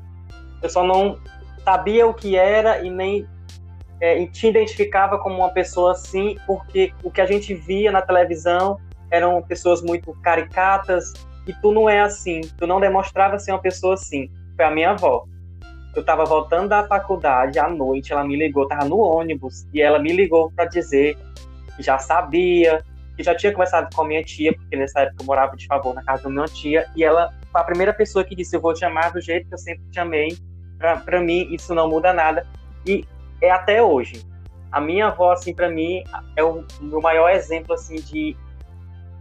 Eu 0.63 0.71
só 0.71 0.85
não 0.85 1.19
sabia 1.65 2.07
o 2.07 2.15
que 2.15 2.37
era 2.37 2.85
e 2.85 2.91
nem 2.91 3.27
é, 4.01 4.25
te 4.27 4.49
identificava 4.49 5.19
como 5.19 5.37
uma 5.37 5.51
pessoa 5.51 5.93
assim, 5.93 6.37
porque 6.47 6.93
o 7.03 7.11
que 7.11 7.21
a 7.21 7.27
gente 7.27 7.55
via 7.55 7.91
na 7.91 8.03
televisão 8.03 8.79
eram 9.11 9.41
pessoas 9.43 9.83
muito 9.83 10.13
caricatas 10.23 11.13
e 11.47 11.53
tu 11.55 11.73
não 11.73 11.89
é 11.89 12.01
assim. 12.01 12.41
Tu 12.59 12.67
não 12.67 12.81
demonstrava 12.81 13.39
ser 13.39 13.53
uma 13.53 13.61
pessoa 13.61 13.95
assim. 13.95 14.31
Foi 14.57 14.65
a 14.65 14.71
minha 14.71 14.91
avó. 14.91 15.25
Eu 15.95 16.01
estava 16.01 16.25
voltando 16.25 16.69
da 16.69 16.87
faculdade 16.87 17.59
à 17.59 17.69
noite, 17.69 18.13
ela 18.13 18.23
me 18.23 18.37
ligou, 18.37 18.69
tava 18.69 18.85
no 18.85 18.99
ônibus 18.99 19.67
e 19.73 19.81
ela 19.81 19.99
me 19.99 20.13
ligou 20.13 20.53
para 20.53 20.67
dizer 20.67 21.17
que 21.75 21.83
já 21.83 21.99
sabia, 21.99 22.85
que 23.17 23.23
já 23.23 23.35
tinha 23.35 23.51
conversado 23.51 23.89
com 23.95 24.03
a 24.03 24.07
minha 24.07 24.23
tia, 24.23 24.53
porque 24.53 24.77
nessa 24.77 25.01
época 25.01 25.23
eu 25.23 25.27
morava 25.27 25.57
de 25.57 25.67
favor 25.67 25.95
na 25.95 26.03
casa 26.03 26.25
da 26.25 26.29
minha 26.29 26.45
tia, 26.45 26.87
e 26.95 27.03
ela 27.03 27.33
foi 27.51 27.61
a 27.61 27.65
primeira 27.65 27.95
pessoa 27.95 28.23
que 28.23 28.35
disse: 28.35 28.55
Eu 28.55 28.61
vou 28.61 28.75
te 28.75 28.85
amar 28.85 29.11
do 29.11 29.21
jeito 29.21 29.49
que 29.49 29.55
eu 29.55 29.59
sempre 29.59 29.85
te 29.91 29.99
amei. 29.99 30.37
Para 30.79 31.21
mim, 31.23 31.49
isso 31.51 31.75
não 31.75 31.89
muda 31.89 32.13
nada. 32.13 32.47
E 32.87 33.07
é 33.41 33.51
até 33.51 33.83
hoje. 33.83 34.25
A 34.71 34.81
minha 34.81 35.07
avó, 35.07 35.33
assim, 35.33 35.55
para 35.55 35.71
mim, 35.71 36.03
é 36.37 36.43
o 36.43 36.65
meu 36.81 37.01
maior 37.01 37.31
exemplo, 37.31 37.75
assim, 37.75 37.97
de, 37.97 38.37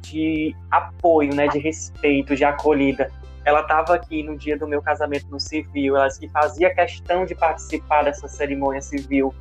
de 0.02 0.56
apoio, 0.72 1.34
né, 1.34 1.48
de 1.48 1.60
respeito, 1.60 2.36
de 2.36 2.44
acolhida. 2.44 3.10
Ela 3.44 3.62
estava 3.62 3.94
aqui 3.94 4.24
no 4.24 4.36
dia 4.36 4.58
do 4.58 4.68
meu 4.68 4.82
casamento 4.82 5.28
no 5.30 5.40
civil, 5.40 5.96
ela 5.96 6.10
que 6.10 6.28
fazia 6.30 6.74
questão 6.74 7.26
de 7.26 7.36
participar 7.36 8.04
dessa 8.04 8.28
cerimônia 8.28 8.82
civil. 8.82 9.34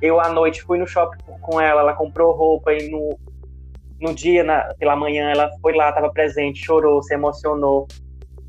Eu, 0.00 0.18
à 0.20 0.28
noite, 0.28 0.62
fui 0.62 0.78
no 0.78 0.86
shopping 0.86 1.18
com 1.40 1.60
ela, 1.60 1.82
ela 1.82 1.92
comprou 1.92 2.32
roupa 2.32 2.72
e 2.72 2.90
no, 2.90 3.18
no 4.00 4.14
dia, 4.14 4.42
na, 4.42 4.74
pela 4.78 4.96
manhã, 4.96 5.30
ela 5.30 5.50
foi 5.60 5.74
lá, 5.74 5.90
estava 5.90 6.10
presente, 6.10 6.64
chorou, 6.64 7.02
se 7.02 7.14
emocionou. 7.14 7.86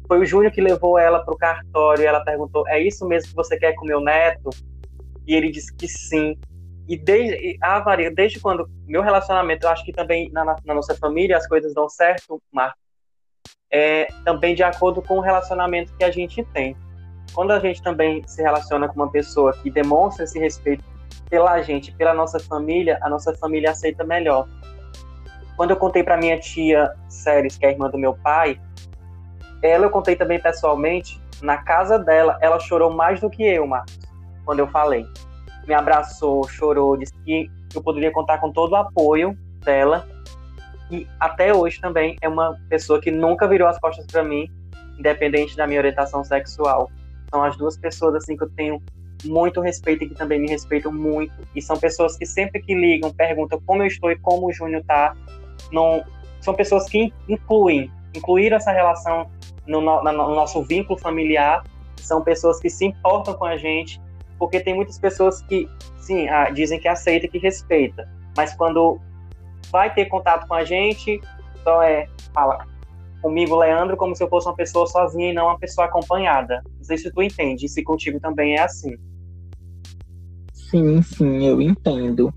Foi 0.07 0.19
o 0.19 0.25
Júnior 0.25 0.51
que 0.51 0.61
levou 0.61 0.99
ela 0.99 1.23
para 1.23 1.33
o 1.33 1.37
cartório 1.37 2.03
e 2.03 2.05
ela 2.05 2.23
perguntou: 2.23 2.67
É 2.67 2.79
isso 2.79 3.07
mesmo 3.07 3.29
que 3.29 3.35
você 3.35 3.57
quer 3.57 3.73
com 3.73 3.85
meu 3.85 3.99
neto? 3.99 4.49
E 5.27 5.33
ele 5.33 5.51
disse 5.51 5.73
que 5.75 5.87
sim. 5.87 6.37
E 6.87 6.97
desde, 6.97 7.57
a 7.61 7.79
varia, 7.79 8.11
desde 8.11 8.39
quando 8.39 8.69
meu 8.85 9.01
relacionamento, 9.01 9.65
eu 9.65 9.69
acho 9.71 9.83
que 9.83 9.91
também 9.91 10.29
na, 10.31 10.45
na 10.45 10.73
nossa 10.73 10.95
família 10.95 11.37
as 11.37 11.47
coisas 11.47 11.73
dão 11.73 11.89
certo, 11.89 12.41
Marco, 12.51 12.77
é 13.71 14.07
também 14.23 14.53
de 14.53 14.63
acordo 14.63 15.01
com 15.01 15.17
o 15.17 15.21
relacionamento 15.21 15.95
que 15.97 16.03
a 16.03 16.11
gente 16.11 16.43
tem. 16.53 16.75
Quando 17.33 17.51
a 17.51 17.59
gente 17.59 17.81
também 17.81 18.25
se 18.27 18.41
relaciona 18.41 18.87
com 18.87 18.95
uma 18.95 19.11
pessoa 19.11 19.53
que 19.53 19.69
demonstra 19.69 20.23
esse 20.23 20.39
respeito 20.39 20.83
pela 21.29 21.61
gente, 21.61 21.91
pela 21.93 22.13
nossa 22.13 22.39
família, 22.39 22.99
a 23.01 23.09
nossa 23.09 23.33
família 23.35 23.71
aceita 23.71 24.03
melhor. 24.03 24.47
Quando 25.57 25.71
eu 25.71 25.77
contei 25.77 26.03
para 26.03 26.17
minha 26.17 26.39
tia 26.39 26.93
Séries, 27.09 27.57
que 27.57 27.65
é 27.65 27.69
a 27.69 27.71
irmã 27.71 27.89
do 27.89 27.97
meu 27.97 28.13
pai, 28.13 28.59
ela 29.61 29.85
eu 29.85 29.89
contei 29.89 30.15
também 30.15 30.39
pessoalmente, 30.39 31.19
na 31.41 31.57
casa 31.57 31.97
dela, 31.97 32.37
ela 32.41 32.59
chorou 32.59 32.93
mais 32.93 33.19
do 33.19 33.29
que 33.29 33.43
eu, 33.43 33.65
Marcos, 33.65 33.97
quando 34.45 34.59
eu 34.59 34.67
falei. 34.67 35.05
Me 35.67 35.73
abraçou, 35.73 36.47
chorou, 36.47 36.95
disse 36.95 37.13
que 37.25 37.49
eu 37.73 37.81
poderia 37.81 38.11
contar 38.11 38.37
com 38.37 38.51
todo 38.51 38.73
o 38.73 38.75
apoio 38.75 39.37
dela. 39.63 40.07
E 40.91 41.07
até 41.19 41.53
hoje 41.53 41.81
também 41.81 42.15
é 42.21 42.29
uma 42.29 42.57
pessoa 42.69 43.01
que 43.01 43.11
nunca 43.11 43.47
virou 43.47 43.67
as 43.67 43.79
costas 43.79 44.05
para 44.05 44.23
mim, 44.23 44.49
independente 44.97 45.57
da 45.57 45.65
minha 45.65 45.79
orientação 45.79 46.23
sexual. 46.23 46.91
São 47.31 47.43
as 47.43 47.57
duas 47.57 47.77
pessoas 47.77 48.15
assim 48.15 48.37
que 48.37 48.43
eu 48.43 48.49
tenho 48.51 48.81
muito 49.23 49.61
respeito 49.61 50.03
e 50.03 50.09
que 50.09 50.15
também 50.15 50.39
me 50.39 50.47
respeitam 50.47 50.91
muito. 50.91 51.33
E 51.55 51.61
são 51.61 51.77
pessoas 51.77 52.15
que 52.17 52.25
sempre 52.25 52.61
que 52.61 52.75
ligam, 52.75 53.11
perguntam 53.11 53.59
como 53.65 53.81
eu 53.81 53.87
estou 53.87 54.11
e 54.11 54.17
como 54.17 54.47
o 54.47 54.53
Júnior 54.53 54.83
tá. 54.85 55.15
Não, 55.71 56.03
são 56.41 56.53
pessoas 56.53 56.87
que 56.87 57.11
incluem, 57.27 57.91
incluíram 58.13 58.57
essa 58.57 58.71
relação 58.71 59.27
no, 59.65 59.81
no, 59.81 60.03
no 60.03 60.35
nosso 60.35 60.63
vínculo 60.63 60.99
familiar. 60.99 61.63
São 61.97 62.21
pessoas 62.21 62.59
que 62.59 62.69
se 62.69 62.85
importam 62.85 63.33
com 63.33 63.45
a 63.45 63.57
gente, 63.57 63.99
porque 64.45 64.59
tem 64.59 64.75
muitas 64.75 64.99
pessoas 64.99 65.41
que, 65.41 65.67
sim, 65.97 66.29
ah, 66.29 66.51
dizem 66.51 66.79
que 66.79 66.87
aceita 66.87 67.27
que 67.27 67.39
respeita, 67.39 68.07
mas 68.37 68.53
quando 68.53 68.99
vai 69.71 69.91
ter 69.91 70.05
contato 70.05 70.47
com 70.47 70.53
a 70.53 70.63
gente, 70.63 71.19
só 71.63 71.81
é, 71.81 72.07
fala 72.31 72.63
comigo, 73.23 73.55
Leandro, 73.55 73.97
como 73.97 74.15
se 74.15 74.23
eu 74.23 74.29
fosse 74.29 74.47
uma 74.47 74.55
pessoa 74.55 74.85
sozinha 74.85 75.31
e 75.31 75.33
não 75.33 75.47
uma 75.47 75.57
pessoa 75.57 75.87
acompanhada. 75.87 76.61
Não 76.77 76.83
sei 76.83 76.95
se 76.95 77.11
tu 77.11 77.23
entende, 77.23 77.67
se 77.67 77.83
contigo 77.83 78.19
também 78.19 78.55
é 78.55 78.61
assim. 78.61 78.95
Sim, 80.53 81.01
sim, 81.01 81.43
eu 81.43 81.59
entendo. 81.59 82.31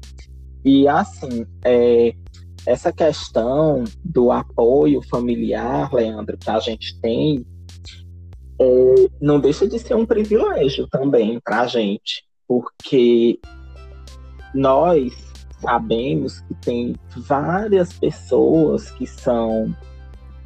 E 0.65 0.89
assim, 0.89 1.45
é, 1.63 2.15
essa 2.65 2.91
questão 2.91 3.85
do 4.03 4.33
apoio 4.33 5.03
familiar, 5.11 5.93
Leandro, 5.93 6.39
que 6.39 6.49
a 6.49 6.59
gente 6.59 6.99
tem, 7.03 7.45
é, 8.61 8.95
não 9.21 9.39
deixa 9.41 9.67
de 9.67 9.79
ser 9.79 9.95
um 9.95 10.07
privilégio 10.07 10.87
também 10.89 11.41
para 11.41 11.61
a 11.61 11.67
gente, 11.67 12.25
porque 12.47 13.39
nós 14.55 15.13
sabemos 15.61 16.41
que 16.41 16.55
tem 16.55 16.97
várias 17.17 17.93
pessoas 17.93 18.91
que 18.93 19.07
são 19.07 19.75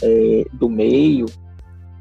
é, 0.02 0.44
do 0.52 0.68
meio 0.68 1.26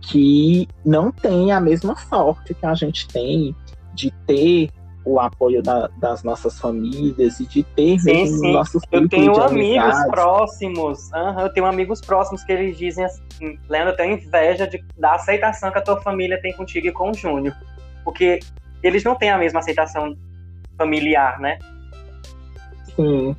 que 0.02 0.68
não 0.84 1.12
têm 1.12 1.52
a 1.52 1.62
mesma 1.62 1.96
sorte 1.96 2.54
que 2.54 2.66
a 2.66 2.74
gente 2.74 3.08
tem 3.08 3.56
de 3.94 4.12
ter 4.26 4.70
o 5.04 5.20
apoio 5.20 5.62
da, 5.64 5.90
das 5.98 6.24
nossas 6.24 6.60
famílias 6.60 7.40
e 7.40 7.48
de 7.48 7.64
ter 7.64 8.00
sim, 8.00 8.12
mesmo 8.14 8.38
sim. 8.40 8.54
nossos 8.54 8.84
Eu 8.92 9.10
tenho 9.10 9.36
amigos 9.42 9.84
amizade. 9.84 10.12
próximos, 10.12 11.12
uhum, 11.12 11.40
eu 11.40 11.54
tenho 11.54 11.66
amigos 11.66 12.02
próximos 12.02 12.44
que 12.44 12.52
eles 12.52 12.78
dizem 12.78 13.06
assim, 13.06 13.60
Leandro, 13.68 13.94
eu 13.94 13.98
tenho 13.98 14.14
inveja 14.16 14.68
de, 14.68 14.84
da 14.98 15.16
aceitação 15.16 15.72
que 15.72 15.78
a 15.78 15.82
tua 15.82 16.00
família 16.02 16.40
tem 16.42 16.54
contigo 16.54 16.88
e 16.88 16.92
com 16.92 17.12
o 17.12 17.14
Júnior. 17.14 17.56
Porque 18.04 18.40
eles 18.84 19.04
não 19.04 19.16
têm 19.16 19.30
a 19.32 19.38
mesma 19.38 19.60
aceitação 19.60 20.16
familiar, 20.78 21.40
né? 21.40 21.58
Sim. 22.96 23.36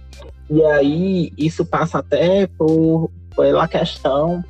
E 0.50 0.64
aí 0.64 1.32
isso 1.36 1.64
passa 1.64 1.98
até 1.98 2.46
por 2.46 3.10
pela 3.36 3.66
questão 3.66 4.44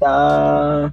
da 0.00 0.92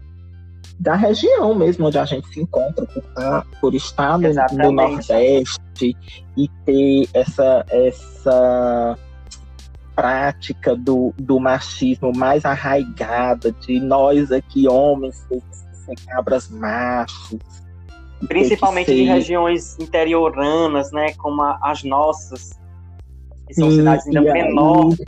da 0.80 0.96
região 0.96 1.56
mesmo 1.56 1.88
onde 1.88 1.98
a 1.98 2.06
gente 2.06 2.28
se 2.28 2.42
encontra, 2.42 2.86
por, 2.86 3.02
tá, 3.14 3.46
por 3.62 3.74
estar 3.74 4.18
no, 4.18 4.30
no, 4.30 4.72
Nordeste 4.72 5.96
e 6.38 6.50
ter 6.66 7.10
essa, 7.14 7.66
essa 7.70 8.98
prática 9.96 10.76
do, 10.76 11.14
do 11.18 11.40
machismo 11.40 12.12
mais 12.14 12.44
arraigada, 12.44 13.52
de 13.52 13.80
nós 13.80 14.32
aqui, 14.32 14.68
homens, 14.68 15.26
ser 15.86 15.96
cabras 16.08 16.50
machos. 16.50 17.40
Principalmente 18.28 18.88
ser... 18.88 18.96
de 18.96 19.04
regiões 19.04 19.80
interioranas, 19.80 20.92
né, 20.92 21.14
como 21.14 21.42
a, 21.42 21.58
as 21.62 21.84
nossas, 21.84 22.52
que 23.48 23.54
são 23.54 23.70
Sim, 23.70 23.78
cidades 23.78 24.08
ainda 24.08 24.22
menores. 24.22 25.00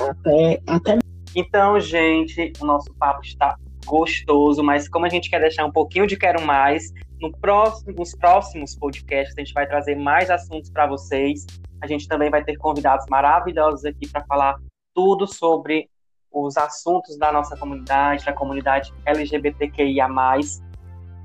Até, 0.00 0.62
até... 0.66 0.98
Então, 1.34 1.78
gente, 1.78 2.52
o 2.60 2.64
nosso 2.64 2.94
papo 2.94 3.20
está 3.22 3.58
gostoso, 3.86 4.62
mas 4.62 4.88
como 4.88 5.06
a 5.06 5.08
gente 5.08 5.30
quer 5.30 5.40
deixar 5.40 5.64
um 5.64 5.72
pouquinho 5.72 6.06
de 6.06 6.16
quero 6.16 6.42
mais, 6.42 6.92
no 7.20 7.32
próximo, 7.38 7.94
nos 7.96 8.14
próximos 8.14 8.76
podcasts 8.76 9.34
a 9.36 9.40
gente 9.40 9.54
vai 9.54 9.66
trazer 9.66 9.94
mais 9.94 10.30
assuntos 10.30 10.70
para 10.70 10.86
vocês. 10.86 11.46
A 11.80 11.86
gente 11.86 12.06
também 12.08 12.30
vai 12.30 12.44
ter 12.44 12.56
convidados 12.56 13.06
maravilhosos 13.08 13.84
aqui 13.84 14.08
para 14.08 14.24
falar 14.24 14.56
tudo 14.94 15.26
sobre 15.26 15.88
os 16.30 16.56
assuntos 16.56 17.16
da 17.16 17.32
nossa 17.32 17.56
comunidade, 17.56 18.24
da 18.24 18.32
comunidade 18.32 18.92
LGBTQIA+. 19.06 20.08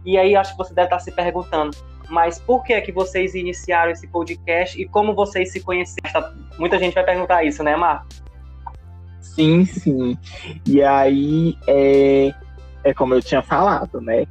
E 0.06 0.18
aí 0.18 0.36
acho 0.36 0.52
que 0.52 0.58
você 0.58 0.74
deve 0.74 0.88
estar 0.88 1.00
se 1.00 1.12
perguntando, 1.12 1.76
mas 2.10 2.40
por 2.40 2.64
que 2.64 2.74
é 2.74 2.82
que 2.82 2.92
vocês 2.92 3.36
iniciaram 3.36 3.92
esse 3.92 4.08
podcast 4.08 4.82
e 4.82 4.88
como 4.88 5.14
vocês 5.14 5.52
se 5.52 5.60
conheceram? 5.62 6.34
Muita 6.58 6.78
gente 6.78 6.94
vai 6.94 7.04
perguntar 7.04 7.44
isso, 7.44 7.64
né, 7.64 7.76
Marcos? 7.76 8.22
Sim, 9.22 9.66
sim. 9.66 10.18
E 10.66 10.84
aí, 10.84 11.58
é, 11.68 12.34
é 12.84 12.94
como 12.94 13.14
eu 13.14 13.22
tinha 13.22 13.42
falado, 13.42 14.02
né? 14.02 14.26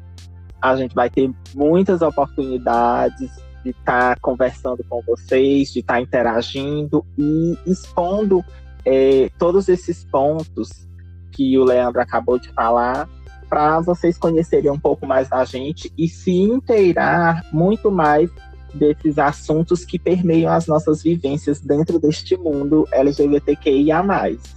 A 0.60 0.76
gente 0.76 0.94
vai 0.94 1.08
ter 1.08 1.30
muitas 1.54 2.02
oportunidades 2.02 3.30
de 3.64 3.70
estar 3.70 4.14
tá 4.14 4.20
conversando 4.20 4.84
com 4.88 5.02
vocês, 5.02 5.72
de 5.72 5.80
estar 5.80 5.94
tá 5.94 6.00
interagindo 6.00 7.04
e 7.18 7.56
expondo 7.66 8.44
é, 8.84 9.30
todos 9.38 9.68
esses 9.68 10.04
pontos 10.04 10.88
que 11.32 11.56
o 11.58 11.64
Leandro 11.64 12.00
acabou 12.00 12.38
de 12.38 12.48
falar 12.52 13.08
para 13.48 13.80
vocês 13.80 14.16
conhecerem 14.16 14.70
um 14.70 14.78
pouco 14.78 15.06
mais 15.06 15.28
da 15.28 15.44
gente 15.44 15.92
e 15.98 16.08
se 16.08 16.30
inteirar 16.30 17.44
muito 17.52 17.90
mais 17.90 18.30
desses 18.72 19.18
assuntos 19.18 19.84
que 19.84 19.98
permeiam 19.98 20.52
as 20.52 20.68
nossas 20.68 21.02
vivências 21.02 21.60
dentro 21.60 21.98
deste 21.98 22.36
mundo 22.36 22.86
LGBTQIA+. 22.92 24.04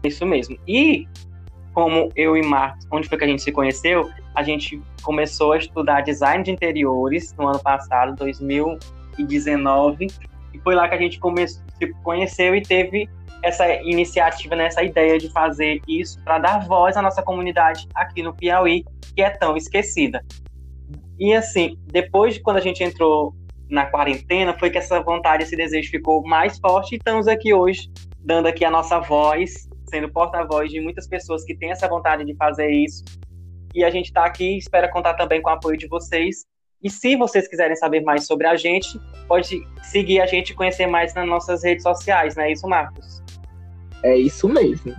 Isso 0.03 0.25
mesmo. 0.25 0.57
E 0.67 1.07
como 1.73 2.09
eu 2.15 2.37
e 2.37 2.43
Marcos, 2.43 2.87
onde 2.91 3.09
foi 3.09 3.17
que 3.17 3.23
a 3.23 3.27
gente 3.27 3.41
se 3.41 3.51
conheceu? 3.51 4.09
A 4.35 4.43
gente 4.43 4.81
começou 5.01 5.53
a 5.53 5.57
estudar 5.57 6.01
design 6.01 6.43
de 6.43 6.51
interiores 6.51 7.33
no 7.37 7.47
ano 7.47 7.59
passado, 7.59 8.15
2019, 8.15 10.07
e 10.53 10.59
foi 10.59 10.75
lá 10.75 10.87
que 10.87 10.95
a 10.95 10.97
gente 10.99 11.19
começou, 11.19 11.63
tipo, 11.79 11.99
conheceu 12.03 12.55
e 12.55 12.61
teve 12.61 13.09
essa 13.41 13.67
iniciativa, 13.81 14.55
né, 14.55 14.67
essa 14.67 14.81
ideia 14.81 15.19
de 15.19 15.29
fazer 15.31 15.81
isso 15.87 16.17
para 16.23 16.39
dar 16.39 16.65
voz 16.65 16.95
à 16.95 17.01
nossa 17.01 17.21
comunidade 17.21 17.87
aqui 17.93 18.23
no 18.23 18.33
Piauí, 18.33 18.85
que 19.13 19.21
é 19.21 19.29
tão 19.29 19.57
esquecida. 19.57 20.23
E 21.19 21.33
assim, 21.33 21.77
depois 21.87 22.35
de 22.35 22.41
quando 22.41 22.57
a 22.57 22.61
gente 22.61 22.83
entrou 22.83 23.35
na 23.69 23.85
quarentena, 23.85 24.57
foi 24.57 24.69
que 24.69 24.77
essa 24.77 25.01
vontade, 25.01 25.43
esse 25.43 25.55
desejo 25.55 25.89
ficou 25.89 26.23
mais 26.25 26.57
forte 26.57 26.93
e 26.93 26.97
estamos 26.97 27.27
aqui 27.27 27.53
hoje, 27.53 27.89
dando 28.19 28.47
aqui 28.47 28.63
a 28.63 28.71
nossa 28.71 28.99
voz, 28.99 29.67
sendo 29.93 30.09
porta-voz 30.09 30.71
de 30.71 30.81
muitas 30.81 31.07
pessoas 31.07 31.43
que 31.43 31.55
têm 31.55 31.69
essa 31.69 31.87
vontade 31.87 32.25
de 32.25 32.35
fazer 32.35 32.67
isso. 32.71 33.03
E 33.75 33.83
a 33.83 33.91
gente 33.91 34.07
está 34.07 34.25
aqui, 34.25 34.57
espera 34.57 34.89
contar 34.89 35.13
também 35.13 35.39
com 35.39 35.51
o 35.51 35.53
apoio 35.53 35.77
de 35.77 35.87
vocês. 35.87 36.45
E 36.81 36.89
se 36.89 37.15
vocês 37.15 37.47
quiserem 37.47 37.75
saber 37.75 38.01
mais 38.01 38.25
sobre 38.25 38.47
a 38.47 38.55
gente, 38.55 38.99
pode 39.27 39.61
seguir 39.83 40.19
a 40.19 40.25
gente 40.25 40.49
e 40.49 40.55
conhecer 40.55 40.87
mais 40.87 41.13
nas 41.13 41.27
nossas 41.27 41.63
redes 41.63 41.83
sociais, 41.83 42.35
não 42.35 42.43
é 42.43 42.51
isso, 42.51 42.67
Marcos? 42.67 43.21
É 44.03 44.17
isso 44.17 44.49
mesmo. 44.49 44.95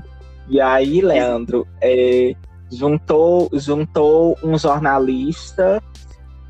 E 0.48 0.61
aí, 0.61 1.00
Leandro, 1.00 1.66
é, 1.80 2.35
juntou, 2.70 3.50
juntou 3.52 4.38
um 4.44 4.57
jornalista 4.57 5.83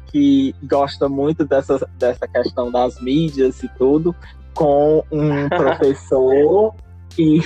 que 0.08 0.54
gosta 0.62 1.08
muito 1.08 1.46
dessa, 1.46 1.88
dessa 1.98 2.28
questão 2.28 2.70
das 2.70 3.00
mídias 3.00 3.62
e 3.62 3.68
tudo, 3.78 4.14
com 4.52 5.02
um 5.10 5.48
professor 5.48 6.74
que, 7.08 7.40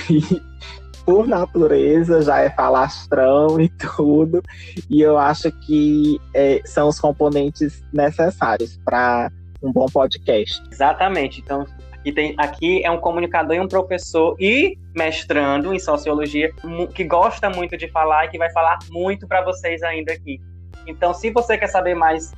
por 1.09 1.27
natureza, 1.27 2.21
já 2.21 2.39
é 2.41 2.51
falastrão 2.51 3.59
e 3.59 3.67
tudo. 3.97 4.43
E 4.87 5.01
eu 5.01 5.17
acho 5.17 5.51
que 5.51 6.21
é, 6.35 6.61
são 6.65 6.87
os 6.87 6.99
componentes 6.99 7.83
necessários 7.91 8.79
para 8.85 9.31
um 9.59 9.71
bom 9.71 9.87
podcast. 9.87 10.61
Exatamente. 10.71 11.41
Então, 11.41 11.65
e 12.05 12.11
tem, 12.11 12.35
aqui 12.37 12.85
é 12.85 12.91
um 12.91 12.99
comunicador 12.99 13.55
e 13.55 13.59
um 13.59 13.67
professor 13.67 14.35
e 14.39 14.77
mestrando 14.95 15.73
em 15.73 15.79
sociologia 15.79 16.53
que 16.93 17.03
gosta 17.03 17.49
muito 17.49 17.75
de 17.75 17.87
falar 17.87 18.25
e 18.25 18.29
que 18.29 18.37
vai 18.37 18.51
falar 18.51 18.77
muito 18.91 19.27
para 19.27 19.43
vocês 19.43 19.81
ainda 19.81 20.13
aqui. 20.13 20.39
Então, 20.85 21.11
se 21.11 21.31
você 21.31 21.57
quer 21.57 21.69
saber 21.69 21.95
mais, 21.95 22.33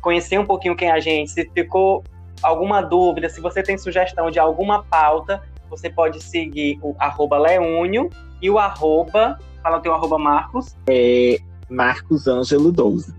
conhecer 0.00 0.36
um 0.36 0.44
pouquinho 0.44 0.74
quem 0.74 0.88
é 0.88 0.92
a 0.92 0.98
gente, 0.98 1.30
se 1.30 1.48
ficou 1.54 2.02
alguma 2.42 2.80
dúvida, 2.82 3.28
se 3.28 3.40
você 3.40 3.62
tem 3.62 3.78
sugestão 3.78 4.32
de 4.32 4.40
alguma 4.40 4.82
pauta, 4.82 5.40
você 5.68 5.90
pode 5.90 6.22
seguir 6.22 6.78
o 6.82 6.94
arroba 6.98 7.38
Leúnio 7.38 8.10
e 8.40 8.50
o 8.50 8.58
arroba, 8.58 9.38
fala 9.62 9.78
o 9.78 9.80
teu 9.80 9.94
arroba 9.94 10.18
Marcos. 10.18 10.76
É 10.88 11.38
Marcos 11.68 12.26
Ângelo 12.26 12.70
12. 12.70 13.14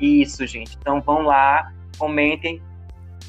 Isso, 0.00 0.46
gente. 0.46 0.76
Então 0.80 1.00
vão 1.00 1.22
lá, 1.22 1.72
comentem, 1.98 2.62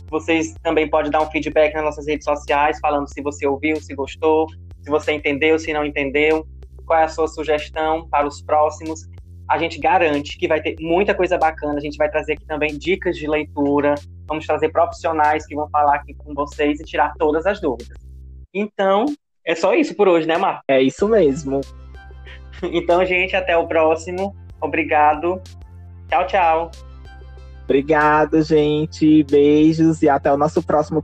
vocês 0.10 0.56
também 0.64 0.90
podem 0.90 1.12
dar 1.12 1.22
um 1.22 1.30
feedback 1.30 1.74
nas 1.74 1.84
nossas 1.84 2.08
redes 2.08 2.26
sociais, 2.26 2.80
falando 2.80 3.08
se 3.08 3.22
você 3.22 3.48
ouviu, 3.48 3.76
se 3.78 3.94
gostou, 3.94 4.48
se 4.82 4.90
você 4.90 5.12
entendeu, 5.14 5.60
se 5.60 5.72
não 5.72 5.86
entendeu, 5.86 6.48
qual 6.86 7.00
é 7.00 7.04
a 7.04 7.08
sua 7.08 7.28
sugestão 7.28 8.08
para 8.10 8.28
os 8.28 8.42
próximos. 8.42 9.08
A 9.50 9.58
gente 9.58 9.80
garante 9.80 10.38
que 10.38 10.48
vai 10.48 10.62
ter 10.62 10.76
muita 10.80 11.16
coisa 11.16 11.38
bacana. 11.38 11.78
A 11.78 11.82
gente 11.82 11.98
vai 11.98 12.10
trazer 12.10 12.34
aqui 12.34 12.46
também 12.46 12.78
dicas 12.78 13.18
de 13.18 13.28
leitura. 13.28 13.96
Vamos 14.28 14.46
trazer 14.46 14.70
profissionais 14.70 15.46
que 15.48 15.56
vão 15.56 15.68
falar 15.70 15.96
aqui 15.96 16.14
com 16.14 16.36
vocês 16.36 16.80
e 16.80 16.84
tirar 16.84 17.14
todas 17.18 17.48
as 17.48 17.60
dúvidas. 17.60 17.98
Então, 18.54 19.06
é 19.46 19.56
só 19.56 19.74
isso 19.74 19.96
por 19.96 20.08
hoje, 20.08 20.28
né, 20.28 20.38
Marco? 20.38 20.62
É 20.68 20.82
isso 20.82 21.08
mesmo. 21.08 21.62
Então, 22.62 23.06
gente, 23.06 23.38
até 23.38 23.56
o 23.56 23.66
próximo. 23.66 24.36
Obrigado. 24.60 25.42
Tchau, 26.10 26.28
tchau. 26.28 26.72
Obrigado, 27.70 28.42
gente. 28.42 29.24
Beijos 29.24 30.02
e 30.02 30.10
até 30.10 30.34
o 30.34 30.36
nosso 30.36 30.62
próximo 30.64 30.98